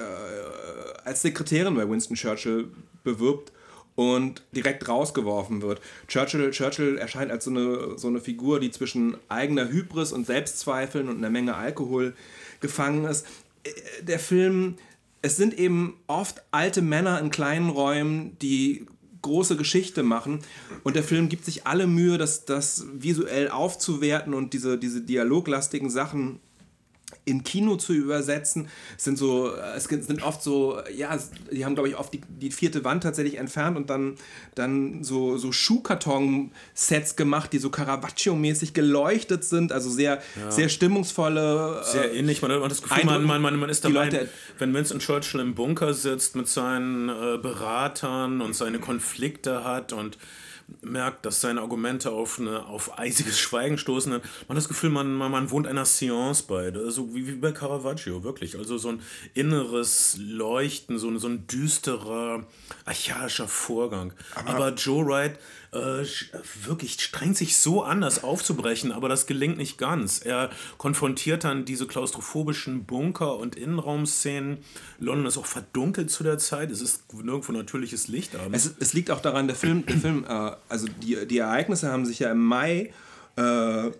[1.05, 2.71] als Sekretärin bei Winston Churchill
[3.03, 3.51] bewirbt
[3.95, 5.81] und direkt rausgeworfen wird.
[6.07, 11.09] Churchill, Churchill erscheint als so eine, so eine Figur, die zwischen eigener Hybris und Selbstzweifeln
[11.09, 12.13] und einer Menge Alkohol
[12.61, 13.25] gefangen ist.
[13.63, 13.71] Äh,
[14.03, 14.75] Der Film,
[15.21, 18.85] es sind eben oft alte Männer in kleinen Räumen, die
[19.21, 20.39] große Geschichte machen.
[20.83, 25.89] Und der Film gibt sich alle Mühe, das, das visuell aufzuwerten und diese, diese dialoglastigen
[25.89, 26.39] Sachen
[27.23, 28.67] in Kino zu übersetzen.
[28.97, 31.17] Es sind so, es sind oft so, ja,
[31.51, 34.15] die haben, glaube ich, oft die, die vierte Wand tatsächlich entfernt und dann,
[34.55, 41.81] dann so, so Schuhkarton-Sets gemacht, die so Caravaggio-mäßig geleuchtet sind, also sehr, sehr stimmungsvolle.
[41.81, 44.73] äh, Sehr ähnlich, man hat das Gefühl, man, man, man, man ist dabei, Leute- wenn
[44.73, 50.17] Winston Churchill im Bunker sitzt mit seinen äh, Beratern und seine Konflikte hat und
[50.81, 54.89] merkt, dass seine Argumente auf, eine, auf eisiges Schweigen stoßen, dann hat man das Gefühl,
[54.89, 56.73] man, man, man wohnt einer Seance bei.
[56.73, 58.57] Also wie, wie bei Caravaggio, wirklich.
[58.57, 59.01] Also so ein
[59.33, 62.45] inneres Leuchten, so ein, so ein düsterer,
[62.85, 64.13] archaischer Vorgang.
[64.35, 65.37] Aber, Joe Wright
[65.73, 66.03] äh,
[66.65, 70.19] wirklich strengt sich so an, das aufzubrechen, aber das gelingt nicht ganz.
[70.19, 74.57] Er konfrontiert dann diese klaustrophobischen Bunker- und Innenraumszenen.
[74.99, 76.71] London ist auch verdunkelt zu der Zeit.
[76.71, 78.31] Es ist nirgendwo natürliches Licht.
[78.51, 82.05] Es, es liegt auch daran, der Film, der Film äh, also die, die Ereignisse haben
[82.05, 82.91] sich ja im Mai
[83.37, 83.91] äh,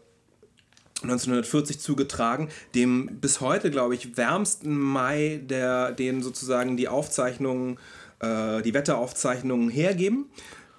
[1.03, 7.79] 1940 zugetragen, dem bis heute, glaube ich, wärmsten Mai, der, den sozusagen die Aufzeichnungen,
[8.19, 10.25] äh, die Wetteraufzeichnungen hergeben.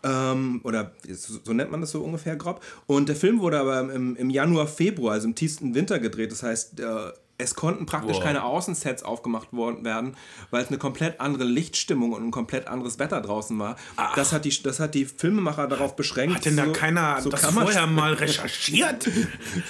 [0.04, 2.62] Ähm, oder so, nennt man das so ungefähr grob.
[2.86, 6.32] Und der Film wurde aber im, im Januar, Februar, also im tiefsten Winter gedreht.
[6.32, 8.22] Das heißt, äh, es konnten praktisch Wow.
[8.24, 10.16] keine Außensets aufgemacht worden werden,
[10.50, 13.76] weil es eine komplett andere Lichtstimmung und ein komplett anderes Wetter draußen war.
[14.14, 16.36] Das hat, die, das hat die Filmemacher darauf beschränkt.
[16.36, 19.08] Hat denn da so- keiner so das vorher mal recherchiert?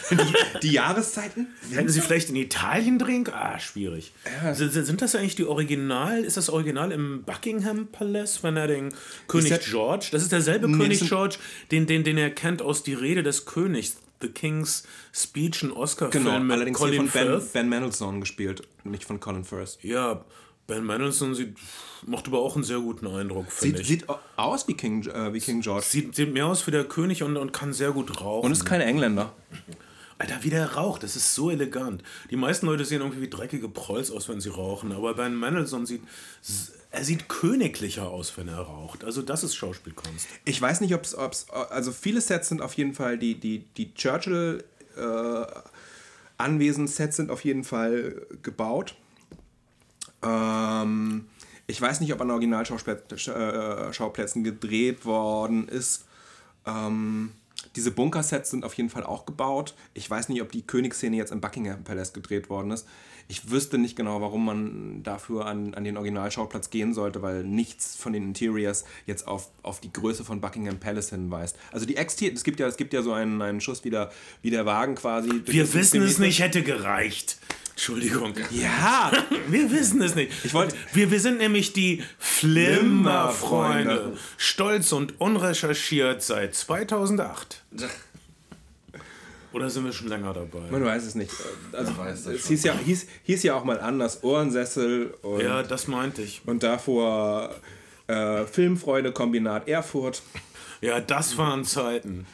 [0.62, 1.48] die Jahreszeiten?
[1.72, 3.26] Hätten sie vielleicht in Italien drehen?
[3.32, 4.12] Ah, schwierig.
[4.52, 6.22] Sind, sind das eigentlich die Original?
[6.24, 8.92] Ist das Original im Buckingham Palace, wenn er den
[9.28, 10.08] König George?
[10.12, 11.36] Das ist derselbe Nee, König George,
[11.70, 16.24] den, den, den er kennt aus Die Rede des Königs, The King's Speech, ein Oscar-Film
[16.24, 19.78] Genau, mit allerdings hier Colin von Ben, ben Mendelssohn gespielt, nicht von Colin Firth.
[19.82, 20.24] Ja,
[20.66, 21.56] Ben Mendelsohn sieht,
[22.06, 24.06] macht aber auch einen sehr guten Eindruck, finde Sieht, ich.
[24.06, 24.06] sieht
[24.36, 25.84] aus wie King, äh, wie King George.
[25.84, 28.46] Sieht, sieht mehr aus wie der König und, und kann sehr gut rauchen.
[28.46, 29.32] Und ist kein Engländer.
[30.18, 32.04] Alter, wie der raucht, das ist so elegant.
[32.30, 35.84] Die meisten Leute sehen irgendwie wie dreckige Prolls aus, wenn sie rauchen, aber Ben Mendelssohn
[35.84, 36.02] sieht,
[36.92, 39.02] er sieht königlicher aus, wenn er raucht.
[39.02, 40.28] Also das ist Schauspielkunst.
[40.44, 41.16] Ich weiß nicht, ob es,
[41.48, 44.62] also viele Sets sind auf jeden Fall, die, die, die Churchill
[44.96, 45.46] äh,
[46.36, 48.94] Anwesen-Sets sind auf jeden Fall gebaut.
[50.22, 51.28] Ähm,
[51.66, 56.04] ich weiß nicht, ob an Originalschauplätzen äh, gedreht worden ist.
[56.66, 57.32] Ähm,
[57.74, 59.74] diese Bunker-Sets sind auf jeden Fall auch gebaut.
[59.94, 62.86] Ich weiß nicht, ob die Königsszene jetzt im Buckingham Palace gedreht worden ist.
[63.32, 67.96] Ich wüsste nicht genau, warum man dafür an, an den Originalschauplatz gehen sollte, weil nichts
[67.96, 71.56] von den Interiors jetzt auf, auf die Größe von Buckingham Palace hinweist.
[71.72, 74.12] Also die Exterior, es gibt ja, es gibt ja so einen, einen Schuss wie der,
[74.42, 75.30] wie der Wagen quasi.
[75.46, 77.38] Wir wissen es nicht, hätte gereicht.
[77.70, 78.34] Entschuldigung.
[78.50, 79.10] Ja,
[79.48, 80.30] Wir wissen es nicht.
[80.44, 83.32] Ich wollte- wir, wir sind nämlich die Flimmer-Freunde.
[83.32, 84.18] Flimmer-Freunde.
[84.36, 87.62] Stolz und unrecherchiert seit 2008.
[89.52, 90.70] Oder sind wir schon länger dabei?
[90.70, 91.32] man weiß es nicht.
[91.72, 92.48] Also, weiß es schon.
[92.48, 96.42] hieß ja, hieß, hieß ja auch mal anders, Ohrensessel und, Ja, das meinte ich.
[96.46, 97.54] und davor
[98.06, 100.22] äh, Filmfreude-Kombinat Erfurt.
[100.80, 102.26] Ja, das waren Zeiten.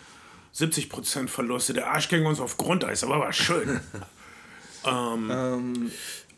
[0.56, 1.72] 70% Verluste.
[1.72, 3.80] Der Arsch ging uns auf Grundeis, aber war schön.
[4.86, 5.90] ähm,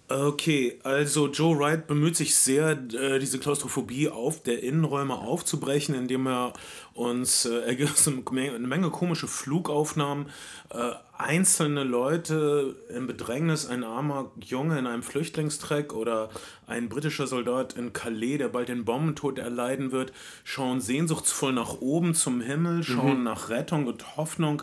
[0.08, 6.26] okay, also Joe Wright bemüht sich sehr, äh, diese Klaustrophobie auf der Innenräume aufzubrechen, indem
[6.26, 6.52] er
[6.94, 10.26] uns, äh, er gibt uns eine Menge, komische Flugaufnahmen,
[10.70, 16.30] äh, einzelne Leute in Bedrängnis, ein armer Junge in einem Flüchtlingstreck oder
[16.66, 20.12] ein britischer Soldat in Calais, der bald den Bombentod erleiden wird,
[20.44, 24.62] schauen sehnsuchtsvoll nach oben zum Himmel, schauen nach Rettung und Hoffnung.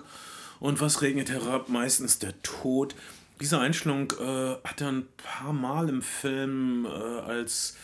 [0.60, 1.70] Und was regnet herab?
[1.70, 2.96] Meistens der Tod.
[3.40, 7.78] diese Einstellung äh, hat er ein paar Mal im Film äh, als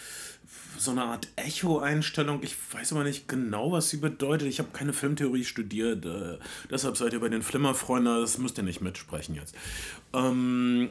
[0.78, 2.40] so eine Art Echo-Einstellung.
[2.44, 4.48] Ich weiß aber nicht genau, was sie bedeutet.
[4.48, 6.06] Ich habe keine Filmtheorie studiert.
[6.06, 6.38] Äh,
[6.70, 8.22] deshalb seid ihr bei den Flimmerfreunden.
[8.22, 9.56] Das müsst ihr nicht mitsprechen jetzt.
[10.14, 10.90] Ähm,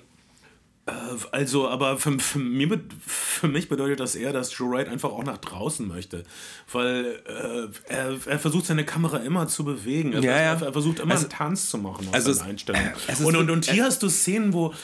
[0.87, 0.93] äh,
[1.31, 5.25] also, aber für, für, mir, für mich bedeutet das eher, dass Joe Wright einfach auch
[5.25, 6.25] nach draußen möchte.
[6.73, 10.13] Weil äh, er, er versucht seine Kamera immer zu bewegen.
[10.13, 10.53] Er, Ja, ja.
[10.65, 12.83] er versucht immer Also- einen Tanz zu machen aus also seiner Einstellung.
[13.25, 14.75] Und, und, und hier hast du Szenen, wo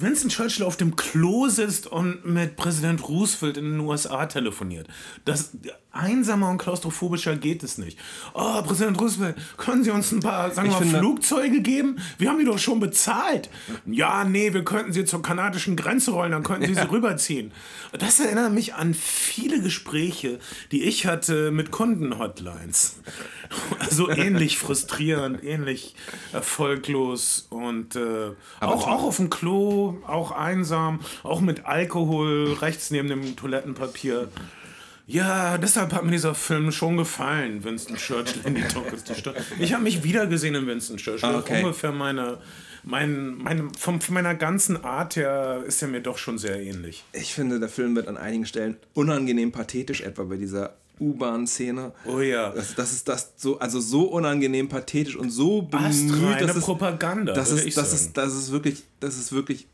[0.00, 4.88] Winston Churchill auf dem Klo sitzt und mit Präsident Roosevelt in den USA telefoniert.
[5.24, 5.52] Das
[5.90, 7.98] einsamer und klaustrophobischer geht es nicht.
[8.34, 11.96] Oh, Präsident Roosevelt, können Sie uns ein paar, sagen wir mal, Flugzeuge geben?
[12.18, 13.50] Wir haben die doch schon bezahlt.
[13.86, 17.52] Ja, nee, wir könnten sie zur kanadischen Grenze rollen, dann könnten sie sie rüberziehen.
[17.98, 20.38] Das erinnert mich an viele Gespräche,
[20.72, 22.96] die ich hatte mit Kundenhotlines.
[23.90, 25.94] So ähnlich frustrierend, ähnlich
[26.32, 33.08] erfolglos und äh, auch, auch auf dem Klo, auch einsam, auch mit Alkohol rechts neben
[33.08, 34.28] dem Toilettenpapier.
[35.06, 39.36] Ja, deshalb hat mir dieser Film schon gefallen, Winston Churchill in die dunkelste Stadt.
[39.58, 41.30] Ich habe mich wiedergesehen in Winston Churchill.
[41.30, 41.62] Ah, okay.
[41.62, 42.36] Ungefähr meine,
[42.84, 47.04] mein, meine, von, von meiner ganzen Art her ist er mir doch schon sehr ähnlich.
[47.14, 51.92] Ich finde, der Film wird an einigen Stellen unangenehm pathetisch, etwa bei dieser U-Bahn-Szene.
[52.04, 52.50] Oh ja.
[52.50, 57.32] Das, das ist das so, also so unangenehm pathetisch und so bemüht, dass es, Propaganda,
[57.32, 59.68] das ist, das ist, das ist wirklich, das ist wirklich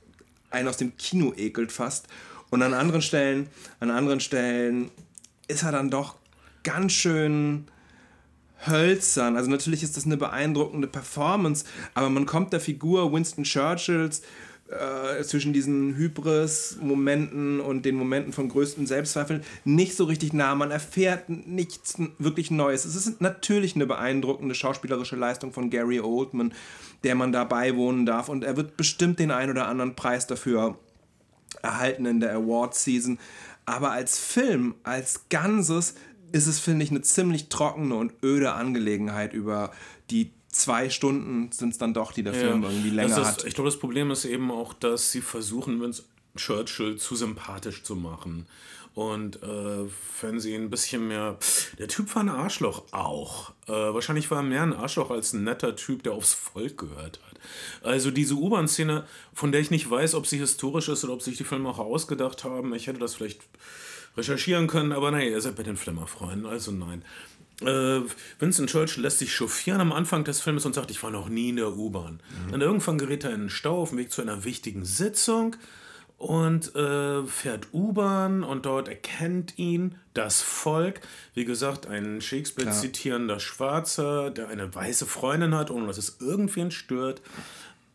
[0.55, 2.07] einen aus dem Kino ekelt fast.
[2.51, 3.49] Und an anderen Stellen,
[3.81, 4.91] an anderen Stellen
[5.49, 6.17] ist er dann doch
[6.63, 7.67] ganz schön
[8.67, 9.37] hölzern.
[9.37, 11.65] Also natürlich ist das eine beeindruckende Performance,
[11.95, 14.23] aber man kommt der Figur Winston Churchills
[14.69, 20.55] äh, zwischen diesen Hybris-Momenten und den Momenten von größten Selbstzweifeln nicht so richtig nah.
[20.55, 22.85] Man erfährt nichts wirklich Neues.
[22.85, 26.55] Es ist natürlich eine beeindruckende schauspielerische Leistung von Gary Oldman,
[27.03, 30.79] der man da beiwohnen darf und er wird bestimmt den ein oder anderen Preis dafür
[31.63, 33.19] erhalten in der Award-Season.
[33.67, 35.95] Aber als Film, als Ganzes,
[36.33, 39.71] ist es, finde ich, eine ziemlich trockene und öde Angelegenheit über
[40.11, 43.45] die zwei Stunden sind es dann doch, die der Film irgendwie länger das ist, hat.
[43.45, 47.95] Ich glaube, das Problem ist eben auch, dass sie versuchen, Winston Churchill zu sympathisch zu
[47.95, 48.47] machen.
[48.95, 49.87] Und äh,
[50.21, 51.37] wenn sie ein bisschen mehr.
[51.79, 53.51] Der Typ war ein Arschloch auch.
[53.67, 57.19] Äh, wahrscheinlich war er mehr ein Arschloch als ein netter Typ, der aufs Volk gehört
[57.27, 57.41] hat.
[57.83, 61.37] Also diese U-Bahn-Szene, von der ich nicht weiß, ob sie historisch ist oder ob sich
[61.37, 62.73] die Filme auch ausgedacht haben.
[62.73, 63.41] Ich hätte das vielleicht
[64.17, 67.05] recherchieren können, aber nein, ihr seid bei den Flimmerfreunden, also nein.
[67.61, 68.01] Äh,
[68.39, 71.51] Vincent Churchill lässt sich chauffieren am Anfang des Films und sagt, ich war noch nie
[71.51, 72.21] in der U-Bahn.
[72.51, 75.57] Dann irgendwann gerät er in einen Stau auf dem Weg zu einer wichtigen Sitzung
[76.19, 81.01] und äh, fährt U-Bahn und dort erkennt ihn das Volk.
[81.35, 86.71] Wie gesagt, ein Shakespeare zitierender Schwarzer, der eine weiße Freundin hat, ohne dass es irgendwen
[86.71, 87.21] stört.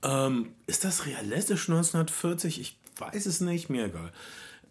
[0.03, 2.61] Ähm, ist das realistisch 1940?
[2.61, 4.11] Ich weiß es nicht, mir egal.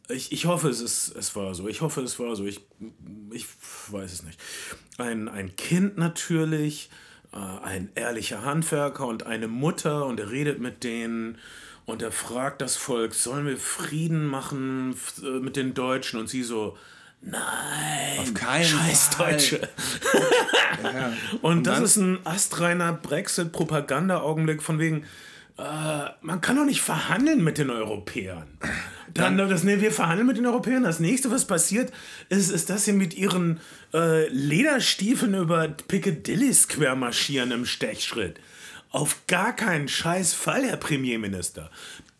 [0.08, 1.68] Ich, ich hoffe, es, ist, es war so.
[1.68, 2.46] Ich hoffe, es war so.
[2.46, 2.60] Ich,
[3.30, 3.46] ich
[3.88, 4.40] weiß es nicht.
[4.96, 6.90] Ein, ein Kind natürlich,
[7.32, 11.38] äh, ein ehrlicher Handwerker und eine Mutter und er redet mit denen
[11.88, 16.20] und er fragt das Volk, sollen wir Frieden machen äh, mit den Deutschen?
[16.20, 16.76] Und sie so,
[17.22, 19.32] nein, Auf keinen scheiß Fall.
[19.32, 19.68] Deutsche.
[21.42, 25.04] Und das ist ein astreiner Brexit-Propaganda-Augenblick von wegen,
[25.58, 28.46] äh, man kann doch nicht verhandeln mit den Europäern.
[29.14, 30.84] Dann, das, nee, wir verhandeln mit den Europäern.
[30.84, 31.92] Das nächste, was passiert,
[32.28, 33.58] ist, ist dass sie mit ihren
[33.92, 38.38] äh, Lederstiefeln über Piccadilly Square marschieren im Stechschritt.
[38.90, 41.70] Auf gar keinen scheiß Fall, Herr Premierminister.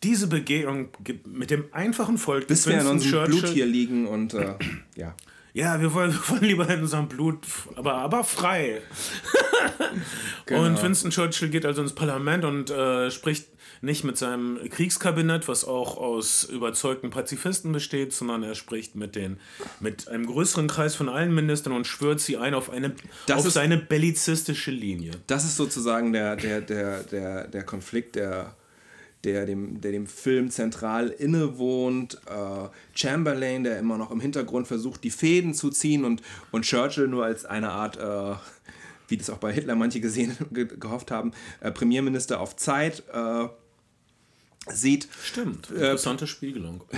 [0.03, 0.89] Diese Begegnung
[1.25, 4.55] mit dem einfachen Volk, Bis wir in unserem Blut hier liegen und äh,
[4.95, 5.15] ja.
[5.53, 7.39] Ja, wir wollen, wir wollen lieber in unserem Blut,
[7.75, 8.81] aber, aber frei.
[10.51, 13.47] Und Winston Churchill geht also ins Parlament und äh, spricht
[13.81, 19.39] nicht mit seinem Kriegskabinett, was auch aus überzeugten Pazifisten besteht, sondern er spricht mit, den,
[19.79, 22.93] mit einem größeren Kreis von allen Ministern und schwört sie ein auf, eine,
[23.27, 25.11] Das auf ist- seine bellizistische Linie.
[25.27, 28.55] Das ist sozusagen der, der, der, der, der Konflikt, der,
[29.23, 32.15] der, dem, der dem Film zentral innewohnt.
[32.25, 37.07] Äh, Chamberlain, der immer noch im Hintergrund versucht, die Fäden zu ziehen und, und Churchill
[37.07, 38.35] nur als eine Art, äh,
[39.07, 43.03] wie das auch bei Hitler manche gesehen, ge gehofft haben, äh, Premierminister auf Zeit.
[43.13, 43.47] Äh,
[44.71, 46.83] sieht, Stimmt, interessante Spiegelung.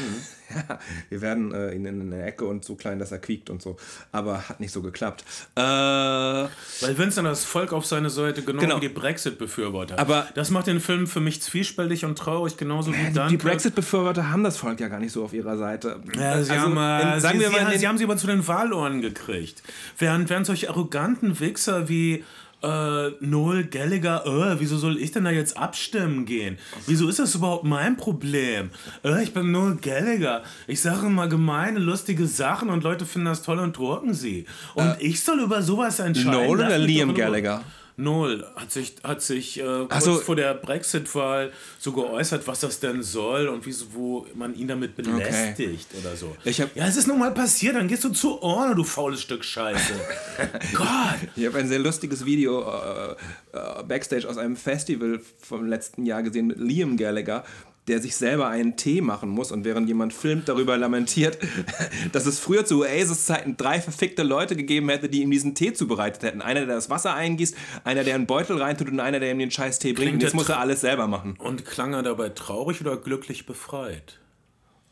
[0.52, 0.58] Mhm.
[0.70, 0.80] ja,
[1.10, 3.78] wir werden äh, ihn in eine Ecke und so klein, dass er quiekt und so.
[4.12, 5.24] Aber hat nicht so geklappt.
[5.56, 6.50] Äh, Weil
[6.98, 8.76] Winston das Volk auf seine Seite genau, Genau.
[8.78, 9.98] wie die Brexit-Befürworter.
[9.98, 13.41] Aber- das macht den Film für mich zwiespältig und traurig, genauso wie die Dunkirk.
[13.43, 16.02] Brexit-Befürworter haben das Volk ja gar nicht so auf ihrer Seite.
[16.16, 18.28] Ja, sie, Also, haben, äh, in- sagen sie, wir mal, sie haben sie aber zu
[18.28, 19.64] den Wahlohren gekriegt.
[19.98, 22.26] Während, während solche arroganten Wichser wie
[22.64, 26.57] äh, Noel Gallagher, äh, wieso soll ich denn da jetzt abstimmen gehen?
[26.88, 28.70] Wieso ist das überhaupt mein Problem?
[29.03, 30.43] Äh, ich bin Noel Gallagher.
[30.68, 34.45] Ich sage immer gemeine, lustige Sachen und Leute finden das toll und drucken sie.
[34.76, 36.32] Und äh, ich soll über sowas entscheiden.
[36.32, 37.64] Noel oder Liam Gallagher?
[37.98, 40.16] Noel hat sich, hat sich äh, kurz so.
[40.16, 44.96] vor der Brexit-Wahl so geäußert, was das denn soll und wie, wo man ihn damit
[44.96, 46.02] belästigt okay.
[46.02, 46.36] oder so.
[46.44, 49.22] Ich hab, ja, es ist nun mal passiert, dann gehst du zu Orne, du faules
[49.22, 49.94] Stück Scheiße.
[50.74, 50.88] Gott!
[51.36, 53.16] Ich habe ein sehr lustiges Video äh,
[53.54, 57.44] äh, Backstage aus einem Festival vom letzten Jahr gesehen mit Liam Gallagher,
[57.88, 61.38] der sich selber einen Tee machen muss und während jemand filmt, darüber lamentiert,
[62.12, 66.24] dass es früher zu Oasis-Zeiten drei verfickte Leute gegeben hätte, die ihm diesen Tee zubereitet
[66.24, 66.42] hätten.
[66.42, 69.52] Einer, der das Wasser eingießt, einer, der einen Beutel reintut und einer, der ihm den
[69.52, 70.14] scheiß Tee bringt.
[70.14, 71.36] Und jetzt muss er alles selber machen.
[71.40, 74.20] Und klang er dabei traurig oder glücklich befreit?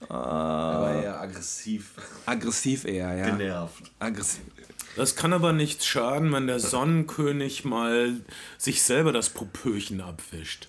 [0.02, 1.92] Uh, er war eher aggressiv.
[2.26, 3.30] Aggressiv eher, ja.
[3.30, 3.92] Genervt.
[4.00, 4.42] Aggressiv.
[4.96, 8.22] Das kann aber nichts schaden, wenn der Sonnenkönig mal
[8.58, 10.69] sich selber das Popöchen abwischt.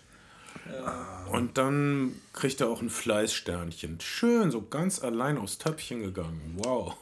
[1.31, 4.01] Und dann kriegt er auch ein Fleißsternchen.
[4.01, 6.57] Schön, so ganz allein aufs Töpfchen gegangen.
[6.57, 6.97] Wow.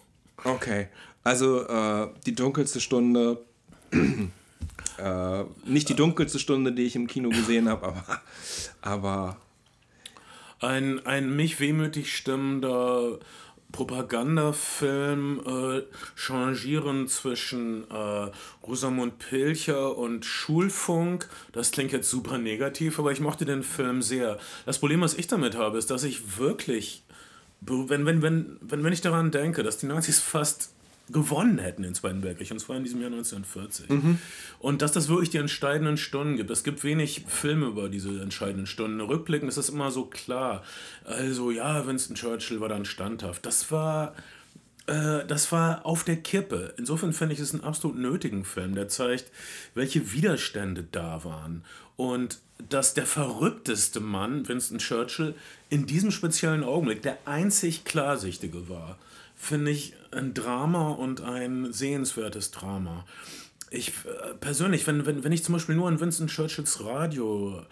[0.45, 0.89] Okay,
[1.25, 3.41] also äh, die dunkelste Stunde.
[4.99, 8.21] äh, nicht die dunkelste Stunde, die ich im Kino gesehen habe, aber,
[8.83, 9.37] aber.
[10.61, 13.19] Ein, ein mich wehmütig stimmender
[13.73, 15.83] Propagandafilm äh,
[16.17, 18.31] changieren zwischen äh,
[18.67, 21.29] Rosamund Pilcher und Schulfunk.
[21.53, 24.39] Das klingt jetzt super negativ, aber ich mochte den Film sehr.
[24.65, 27.05] Das Problem, was ich damit habe, ist, dass ich wirklich,
[27.61, 30.73] wenn, wenn, wenn, wenn, wenn ich daran denke, dass die Nazis fast
[31.11, 33.89] gewonnen hätten in Zweiten Weltkrieg, und zwar in diesem Jahr 1940.
[33.89, 34.19] Mhm.
[34.59, 36.51] Und dass das wirklich die entscheidenden Stunden gibt.
[36.51, 39.01] Es gibt wenig Filme über diese entscheidenden Stunden.
[39.01, 40.63] Rückblickend ist das immer so klar.
[41.05, 43.47] Also ja, Winston Churchill war dann standhaft.
[43.47, 44.15] Das war,
[44.87, 46.75] äh, das war auf der Kippe.
[46.77, 49.31] Insofern finde ich es einen absolut nötigen Film, der zeigt,
[49.75, 51.65] welche Widerstände da waren.
[51.97, 52.39] Und
[52.69, 55.35] dass der verrückteste Mann, Winston Churchill,
[55.71, 58.99] in diesem speziellen Augenblick der einzig Klarsichtige war
[59.39, 63.07] finde ich ein Drama und ein sehenswertes Drama.
[63.71, 67.63] Ich äh, persönlich, wenn, wenn, wenn ich zum Beispiel nur an Winston Churchills Radio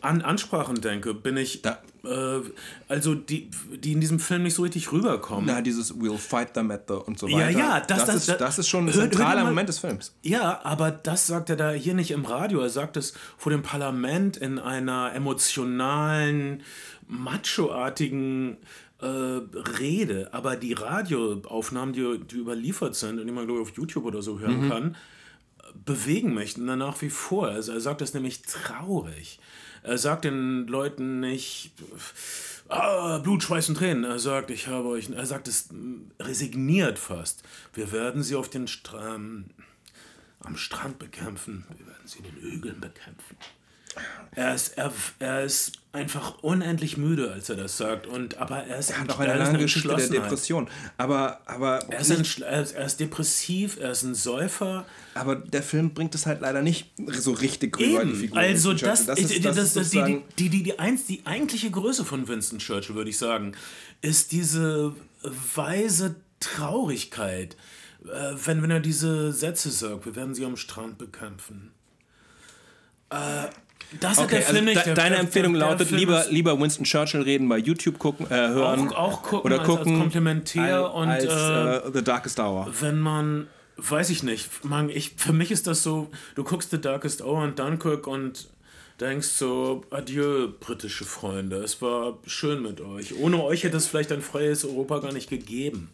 [0.00, 2.40] an Ansprachen denke, bin ich da, äh,
[2.88, 5.46] also die, die in diesem Film nicht so richtig rüberkommen.
[5.46, 7.50] Na, dieses We'll fight them at the und so weiter.
[7.50, 10.14] Ja, ja, das, das, das, ist, das ist schon ein zentraler Moment des Films.
[10.22, 12.60] Ja, aber das sagt er da hier nicht im Radio.
[12.60, 16.62] Er sagt es vor dem Parlament in einer emotionalen,
[17.06, 18.56] machoartigen
[19.04, 23.76] äh, Rede, aber die Radioaufnahmen, die, die überliefert sind und die man, glaube ich, auf
[23.76, 24.70] YouTube oder so hören mhm.
[24.70, 24.96] kann,
[25.84, 27.48] bewegen möchten dann nach wie vor.
[27.48, 29.38] Also er sagt das nämlich traurig.
[29.82, 31.72] Er sagt den Leuten nicht
[32.68, 34.04] ah, Blut, Schweiß und Tränen.
[34.04, 35.68] Er sagt, ich habe euch, er sagt es
[36.18, 37.42] resigniert fast.
[37.74, 39.50] Wir werden sie auf den Strand,
[40.40, 41.66] am Strand bekämpfen.
[41.76, 43.36] Wir werden sie in den Hügeln bekämpfen.
[44.36, 48.08] Er ist, er, er ist einfach unendlich müde, als er das sagt.
[48.08, 50.68] Und, aber er ist er hat auch eine lange Geschichte der Depression.
[50.98, 54.86] Aber, aber er, ist ein, er, ist, depressiv, er ist ein Säufer.
[55.14, 58.12] Aber der Film bringt es halt leider nicht so richtig rüber, Eben.
[58.12, 58.38] die Figur.
[58.38, 61.70] Also das, das, ist, das, das, das die, die, die, die, die, einz, die eigentliche
[61.70, 63.52] Größe von Winston Churchill, würde ich sagen,
[64.02, 67.56] ist diese weise Traurigkeit.
[68.04, 71.70] Äh, wenn, wenn er diese Sätze sagt, wir werden sie am Strand bekämpfen.
[73.10, 73.46] Äh,
[74.00, 74.86] das okay, hat der Film also nicht.
[74.86, 78.26] De deine der, Empfehlung der, der lautet, lieber, lieber Winston Churchill reden bei YouTube gucken,
[78.26, 78.88] äh, hören.
[78.88, 82.72] Auch, auch gucken oder als, gucken als komplementär als, und als, äh, The Darkest Hour.
[82.80, 83.46] Wenn man,
[83.76, 87.42] weiß ich nicht, man, ich, für mich ist das so, du guckst The Darkest Hour
[87.42, 88.48] und Dunkirk und
[89.00, 93.16] denkst so, adieu, britische Freunde, es war schön mit euch.
[93.18, 95.90] Ohne euch hätte es vielleicht ein freies Europa gar nicht gegeben.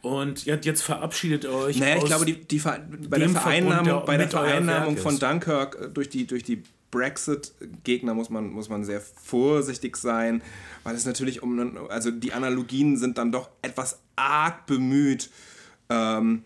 [0.00, 1.78] Und jetzt verabschiedet euch.
[1.78, 6.08] Naja, ich glaube, die, die, bei, der Vereinnahmung, bei der Vereinnahmung von Dunkirk äh, durch
[6.08, 10.42] die, durch die Brexit-Gegner muss man, muss man sehr vorsichtig sein,
[10.84, 15.30] weil es natürlich um, also die Analogien sind dann doch etwas arg bemüht.
[15.88, 16.44] Ähm,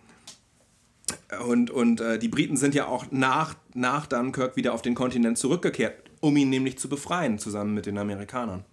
[1.46, 5.38] und und äh, die Briten sind ja auch nach, nach Dunkirk wieder auf den Kontinent
[5.38, 8.64] zurückgekehrt, um ihn nämlich zu befreien, zusammen mit den Amerikanern.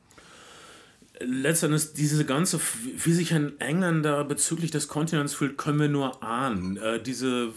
[1.22, 2.62] Letztendlich diese ganze,
[3.04, 6.78] wie sich ein Engländer bezüglich des Kontinents fühlt, können wir nur ahnen.
[6.78, 7.52] Äh, diese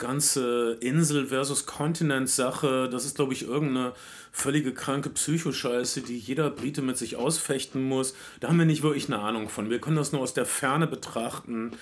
[0.00, 3.92] ganze Insel versus Kontinent-Sache, das ist, glaube ich, irgendeine
[4.32, 8.14] völlige kranke Psychoscheiße, die jeder Brite mit sich ausfechten muss.
[8.40, 9.70] Da haben wir nicht wirklich eine Ahnung von.
[9.70, 11.72] Wir können das nur aus der Ferne betrachten.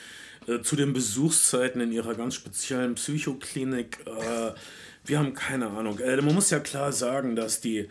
[0.49, 3.99] Äh, zu den Besuchszeiten in ihrer ganz speziellen Psychoklinik.
[4.07, 4.53] Äh,
[5.05, 5.99] wir haben keine Ahnung.
[5.99, 7.89] Äh, man muss ja klar sagen, dass die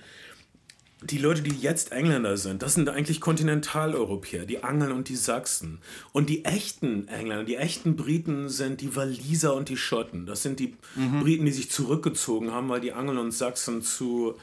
[1.04, 5.80] die Leute, die jetzt Engländer sind, das sind eigentlich Kontinentaleuropäer, die Angeln und die Sachsen.
[6.12, 10.26] Und die echten Engländer, die echten Briten sind die Waliser und die Schotten.
[10.26, 11.22] Das sind die mhm.
[11.22, 14.34] Briten, die sich zurückgezogen haben, weil die Angeln und Sachsen zu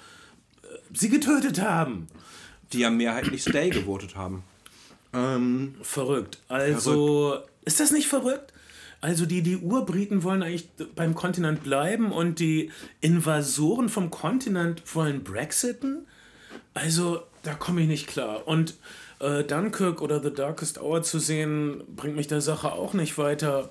[0.63, 2.07] äh, sie getötet haben.
[2.73, 4.45] Die ja mehrheitlich Stay gewotet haben.
[5.13, 6.39] Ähm, verrückt.
[6.49, 7.51] Also, verrückt.
[7.65, 8.53] ist das nicht verrückt?
[9.01, 12.71] Also die, die Urbriten wollen eigentlich beim Kontinent bleiben und die
[13.03, 16.07] Invasoren vom Kontinent wollen Brexiten?
[16.75, 18.47] Also, da komme ich nicht klar.
[18.47, 18.75] Und
[19.21, 23.71] äh, Dunkirk oder The Darkest Hour zu sehen, bringt mich der Sache auch nicht weiter.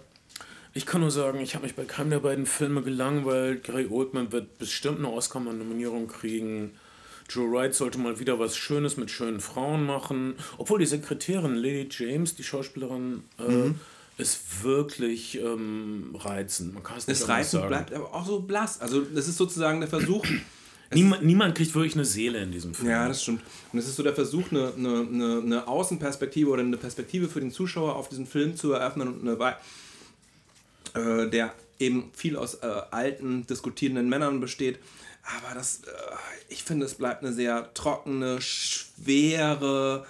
[0.73, 3.63] Ich kann nur sagen, ich habe mich bei keinem der beiden Filme gelangweilt.
[3.63, 6.71] Gary Oldman wird bestimmt eine Oscar-Nominierung kriegen.
[7.29, 10.35] Joe Wright sollte mal wieder was Schönes mit schönen Frauen machen.
[10.57, 13.75] Obwohl die Sekretärin Lady James, die Schauspielerin, äh, mhm.
[14.17, 16.73] ist wirklich ähm, reizend.
[16.73, 18.81] Man kann es nicht Das reizend bleibt aber auch so blass.
[18.81, 20.25] Also das ist sozusagen der Versuch,
[20.95, 22.89] Niemand, niemand, kriegt wirklich eine Seele in diesem Film.
[22.89, 23.41] Ja, das stimmt.
[23.71, 27.51] Und es ist so der Versuch, eine, eine, eine, Außenperspektive oder eine Perspektive für den
[27.51, 29.55] Zuschauer auf diesen Film zu eröffnen und eine,
[30.95, 34.79] äh, der eben viel aus äh, alten, diskutierenden Männern besteht.
[35.23, 35.89] Aber das, äh,
[36.49, 40.05] ich finde, es bleibt eine sehr trockene, schwere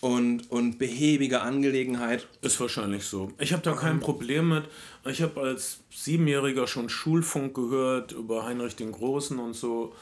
[0.00, 2.26] und, und behäbige Angelegenheit.
[2.42, 3.32] Ist wahrscheinlich so.
[3.38, 4.64] Ich habe da kein Problem mit.
[5.04, 9.94] Ich habe als Siebenjähriger schon Schulfunk gehört über Heinrich den Großen und so.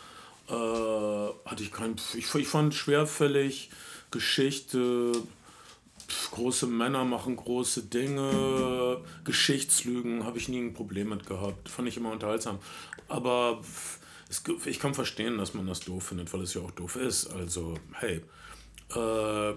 [0.49, 1.97] Äh, hatte ich kein.
[2.15, 3.71] Ich, ich fand schwerfällig
[4.11, 5.13] Geschichte.
[6.33, 11.69] Große Männer machen große Dinge, Geschichtslügen habe ich nie ein Problem mit gehabt.
[11.69, 12.59] Fand ich immer unterhaltsam.
[13.07, 13.61] Aber
[14.29, 17.29] es, ich kann verstehen, dass man das doof findet, weil es ja auch doof ist.
[17.29, 18.23] Also, hey,
[18.95, 19.55] äh, äh,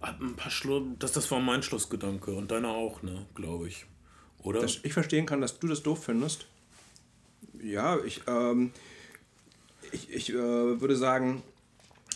[0.00, 3.86] ein paar Schlu das, das war mein Schlussgedanke und deiner auch, ne, glaube ich.
[4.42, 4.60] Oder?
[4.60, 6.46] Dass ich verstehen kann, dass du das doof findest.
[7.60, 8.70] Ja, ich, ähm,
[9.92, 10.34] ich, ich äh,
[10.80, 11.42] würde sagen,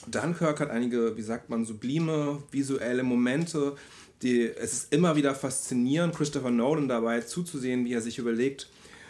[0.06, 3.76] Dunkirk hat einige, wie sagt man, sublime visuelle Momente.
[4.22, 8.68] Die, es ist immer wieder faszinierend, Christopher Nolan dabei zuzusehen, wie er sich überlegt,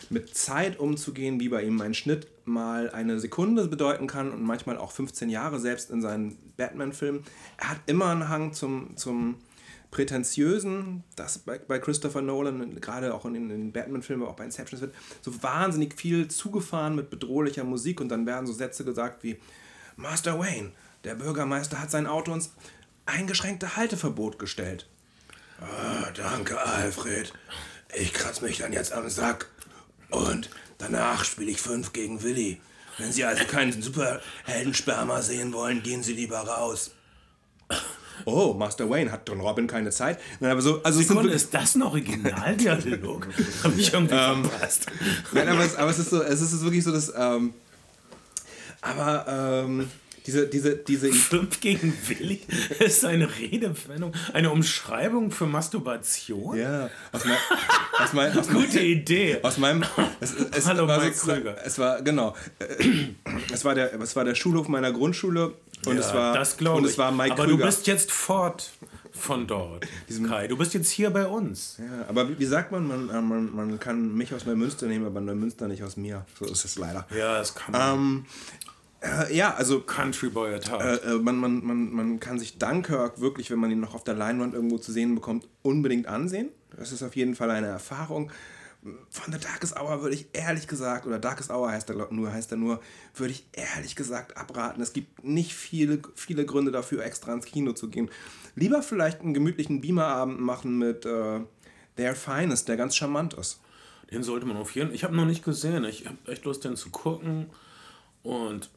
[0.08, 4.76] mit Zeit umzugehen, wie bei ihm ein Schnitt mal eine Sekunde bedeuten kann und manchmal
[4.76, 7.24] auch 15 Jahre, selbst in seinen Batman-Filmen.
[7.58, 9.36] Er hat immer einen Hang zum, zum
[9.90, 14.80] Prätentiösen, das bei, bei Christopher Nolan, gerade auch in, in den Batman-Filmen, auch bei Inception,
[14.80, 19.38] wird so wahnsinnig viel zugefahren mit bedrohlicher Musik und dann werden so Sätze gesagt wie
[19.96, 20.72] Master Wayne,
[21.04, 22.52] der Bürgermeister hat sein Auto ins
[23.06, 24.86] eingeschränkte Halteverbot gestellt.
[25.60, 27.32] Ah, danke, Alfred.
[27.94, 29.50] Ich kratze mich dann jetzt am Sack.
[30.10, 30.50] Und
[30.80, 32.60] danach spiele ich 5 gegen Willi.
[32.98, 36.90] Wenn Sie also keinen Superheldensperma sehen wollen, gehen Sie lieber raus.
[38.26, 40.18] Oh, Master Wayne hat Don Robin keine Zeit.
[40.40, 43.28] Nein, aber so, also Sekunde, ist das ein Originaldialog?
[43.64, 44.86] Hab ich irgendwie ähm, verpasst.
[45.32, 47.54] Nein, aber es, aber es ist so, es ist wirklich so, dass, ähm,
[48.82, 49.90] aber, ähm,
[50.26, 51.12] diese, diese, diese.
[51.30, 52.40] Fünf gegen Willi
[52.78, 56.56] ist eine Redewendung, eine Umschreibung für Masturbation?
[56.56, 56.90] Ja.
[57.12, 57.36] Aus mein,
[57.98, 59.38] aus mein, aus Gute mein, Idee.
[59.42, 59.84] Aus meinem.
[60.20, 61.56] Es, es Hallo, war Mike Krüger.
[61.64, 62.34] Es war, genau.
[63.52, 65.54] Es war, der, es war der Schulhof meiner Grundschule
[65.86, 66.34] und ja, es war.
[66.34, 66.98] Das glaube ich.
[66.98, 67.46] Aber Krüger.
[67.46, 68.70] du bist jetzt fort
[69.12, 69.86] von dort.
[70.08, 71.76] Diesem Kai, du bist jetzt hier bei uns.
[71.78, 75.06] Ja, aber wie, wie sagt man, man, äh, man, man kann mich aus Neumünster nehmen,
[75.06, 76.24] aber Neumünster nicht aus mir.
[76.38, 77.06] So ist es leider.
[77.16, 77.94] Ja, das kann man.
[77.94, 78.26] Ähm,
[79.02, 79.80] äh, ja, also.
[79.80, 81.04] Country Boy at Heart.
[81.04, 84.04] Äh, äh, man, man, man, man kann sich Dunkirk wirklich, wenn man ihn noch auf
[84.04, 86.50] der Leinwand irgendwo zu sehen bekommt, unbedingt ansehen.
[86.76, 88.30] Das ist auf jeden Fall eine Erfahrung.
[89.10, 92.50] Von der Darkest Hour würde ich ehrlich gesagt, oder Darkest Hour heißt er nur, heißt
[92.50, 92.80] er nur,
[93.14, 94.82] würde ich ehrlich gesagt abraten.
[94.82, 98.10] Es gibt nicht viele, viele Gründe dafür, extra ins Kino zu gehen.
[98.54, 101.40] Lieber vielleicht einen gemütlichen Beamerabend machen mit äh,
[101.96, 103.60] Their Finest, der ganz charmant ist.
[104.10, 104.94] Den sollte man auf jeden Fall.
[104.94, 105.84] Ich habe noch nicht gesehen.
[105.84, 107.50] Ich habe echt Lust, den zu gucken.
[108.22, 108.70] Und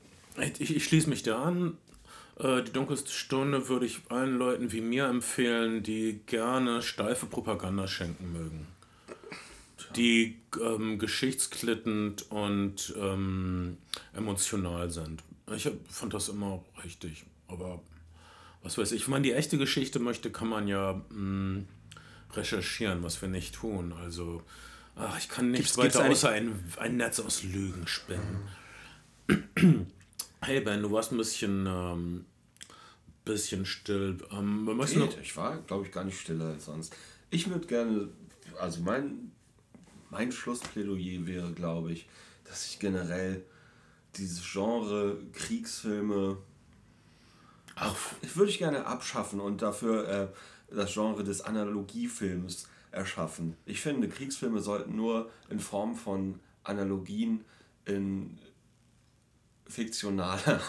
[0.60, 1.78] ich, ich schließe mich da an.
[2.40, 7.88] Äh, die dunkelste Stunde würde ich allen Leuten wie mir empfehlen, die gerne steife Propaganda
[7.88, 8.68] schenken mögen.
[9.96, 13.78] Die ähm, geschichtsklittend und ähm,
[14.14, 15.22] emotional sind.
[15.56, 17.26] Ich fand das immer richtig.
[17.48, 17.80] Aber
[18.64, 21.68] was weiß ich, wenn man die echte Geschichte möchte, kann man ja mh, hm,
[22.34, 23.94] recherchieren, was wir nicht tun.
[23.94, 24.42] Also,
[24.96, 28.50] ach, ich kann nichts gibt's, weiter gibt's außer ein, ein Netz aus Lügen spinnen.
[29.28, 29.86] Mhm.
[30.46, 32.26] Hey Ben, du warst ein bisschen, ähm,
[33.24, 34.18] bisschen still.
[34.30, 36.94] Ähm, müssen noch ich war, glaube ich, gar nicht stiller als sonst.
[37.30, 38.10] Ich würde gerne,
[38.60, 39.32] also mein,
[40.10, 42.10] mein Schlussplädoyer wäre, glaube ich,
[42.44, 43.46] dass ich generell
[44.18, 46.38] dieses Genre Kriegsfilme,
[47.76, 47.96] Ach.
[48.22, 53.56] ich würde ich gerne abschaffen und dafür äh, das Genre des Analogiefilms erschaffen.
[53.66, 57.46] Ich finde, Kriegsfilme sollten nur in Form von Analogien
[57.86, 58.38] in
[59.74, 60.61] fiktionaler,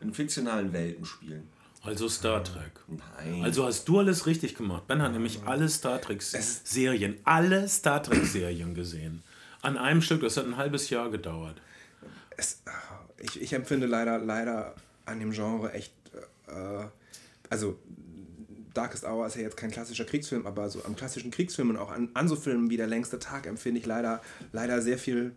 [0.00, 1.48] in fiktionalen Welten spielen.
[1.82, 2.72] Also Star Trek.
[2.86, 3.42] Nein.
[3.42, 4.86] Also hast du alles richtig gemacht.
[4.86, 9.22] Ben hat nämlich alle Star Trek-Serien, alle Star Trek-Serien gesehen.
[9.62, 11.60] An einem Stück, das hat ein halbes Jahr gedauert.
[12.36, 12.62] Es,
[13.18, 14.74] ich, ich empfinde leider, leider
[15.06, 15.92] an dem Genre echt,
[16.46, 16.84] äh,
[17.50, 17.78] also
[18.74, 21.90] Darkest Hour ist ja jetzt kein klassischer Kriegsfilm, aber so am klassischen Kriegsfilm und auch
[21.90, 25.32] an, an so Filmen wie Der längste Tag empfinde ich leider, leider sehr viel,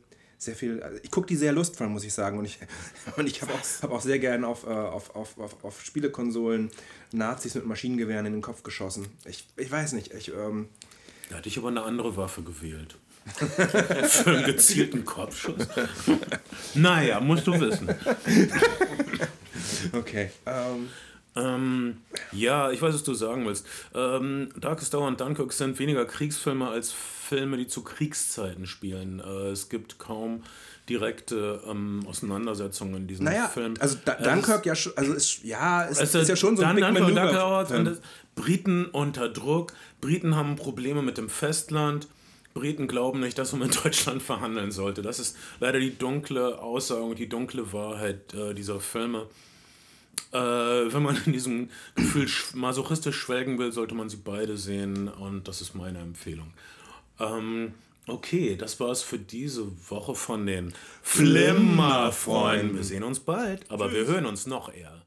[0.45, 2.37] sehr viel, also ich gucke die sehr lustvoll, muss ich sagen.
[2.37, 2.59] Und ich,
[3.17, 6.71] und ich habe auch, hab auch sehr gern auf, äh, auf, auf, auf, auf Spielekonsolen
[7.11, 9.07] Nazis mit Maschinengewehren in den Kopf geschossen.
[9.25, 10.69] Ich, ich weiß nicht, ich, ähm,
[11.29, 12.95] Da hatte ich aber eine andere Waffe gewählt.
[14.07, 15.67] Für einen gezielten Kopfschuss.
[16.75, 17.89] naja, musst du wissen.
[19.93, 20.29] okay.
[20.45, 20.89] Ähm,
[21.35, 21.97] Ähm,
[22.31, 23.65] ja, ich weiß, was du sagen willst.
[23.93, 26.93] Ähm, Darkest Hour und Dunkirk sind weniger Kriegsfilme als
[27.27, 29.19] Filme, die zu Kriegszeiten spielen.
[29.19, 30.43] Äh, es gibt kaum
[30.89, 33.73] direkte ähm, Auseinandersetzungen in diesem naja, Film.
[33.79, 36.75] also da, Dunkirk ja schon, also ist, ja, es Also ist ja schon so ein
[36.75, 37.85] Big dann, dann, Film.
[37.85, 37.97] dann,
[38.35, 39.73] Briten unter Druck.
[40.01, 42.07] Briten haben Probleme mit dem Festland.
[42.53, 45.01] Briten glauben nicht, dass man mit Deutschland verhandeln sollte.
[45.01, 49.27] Das ist leider die dunkle Aussage und die dunkle Wahrheit äh, dieser Filme.
[50.31, 55.07] Äh, wenn man in diesem Gefühl sch- masochistisch schwelgen will, sollte man sie beide sehen
[55.07, 56.53] und das ist meine Empfehlung.
[57.19, 57.73] Ähm,
[58.07, 62.75] okay, das war's für diese Woche von den Flimmerfreunden.
[62.75, 65.04] Wir sehen uns bald, aber wir hören uns noch eher.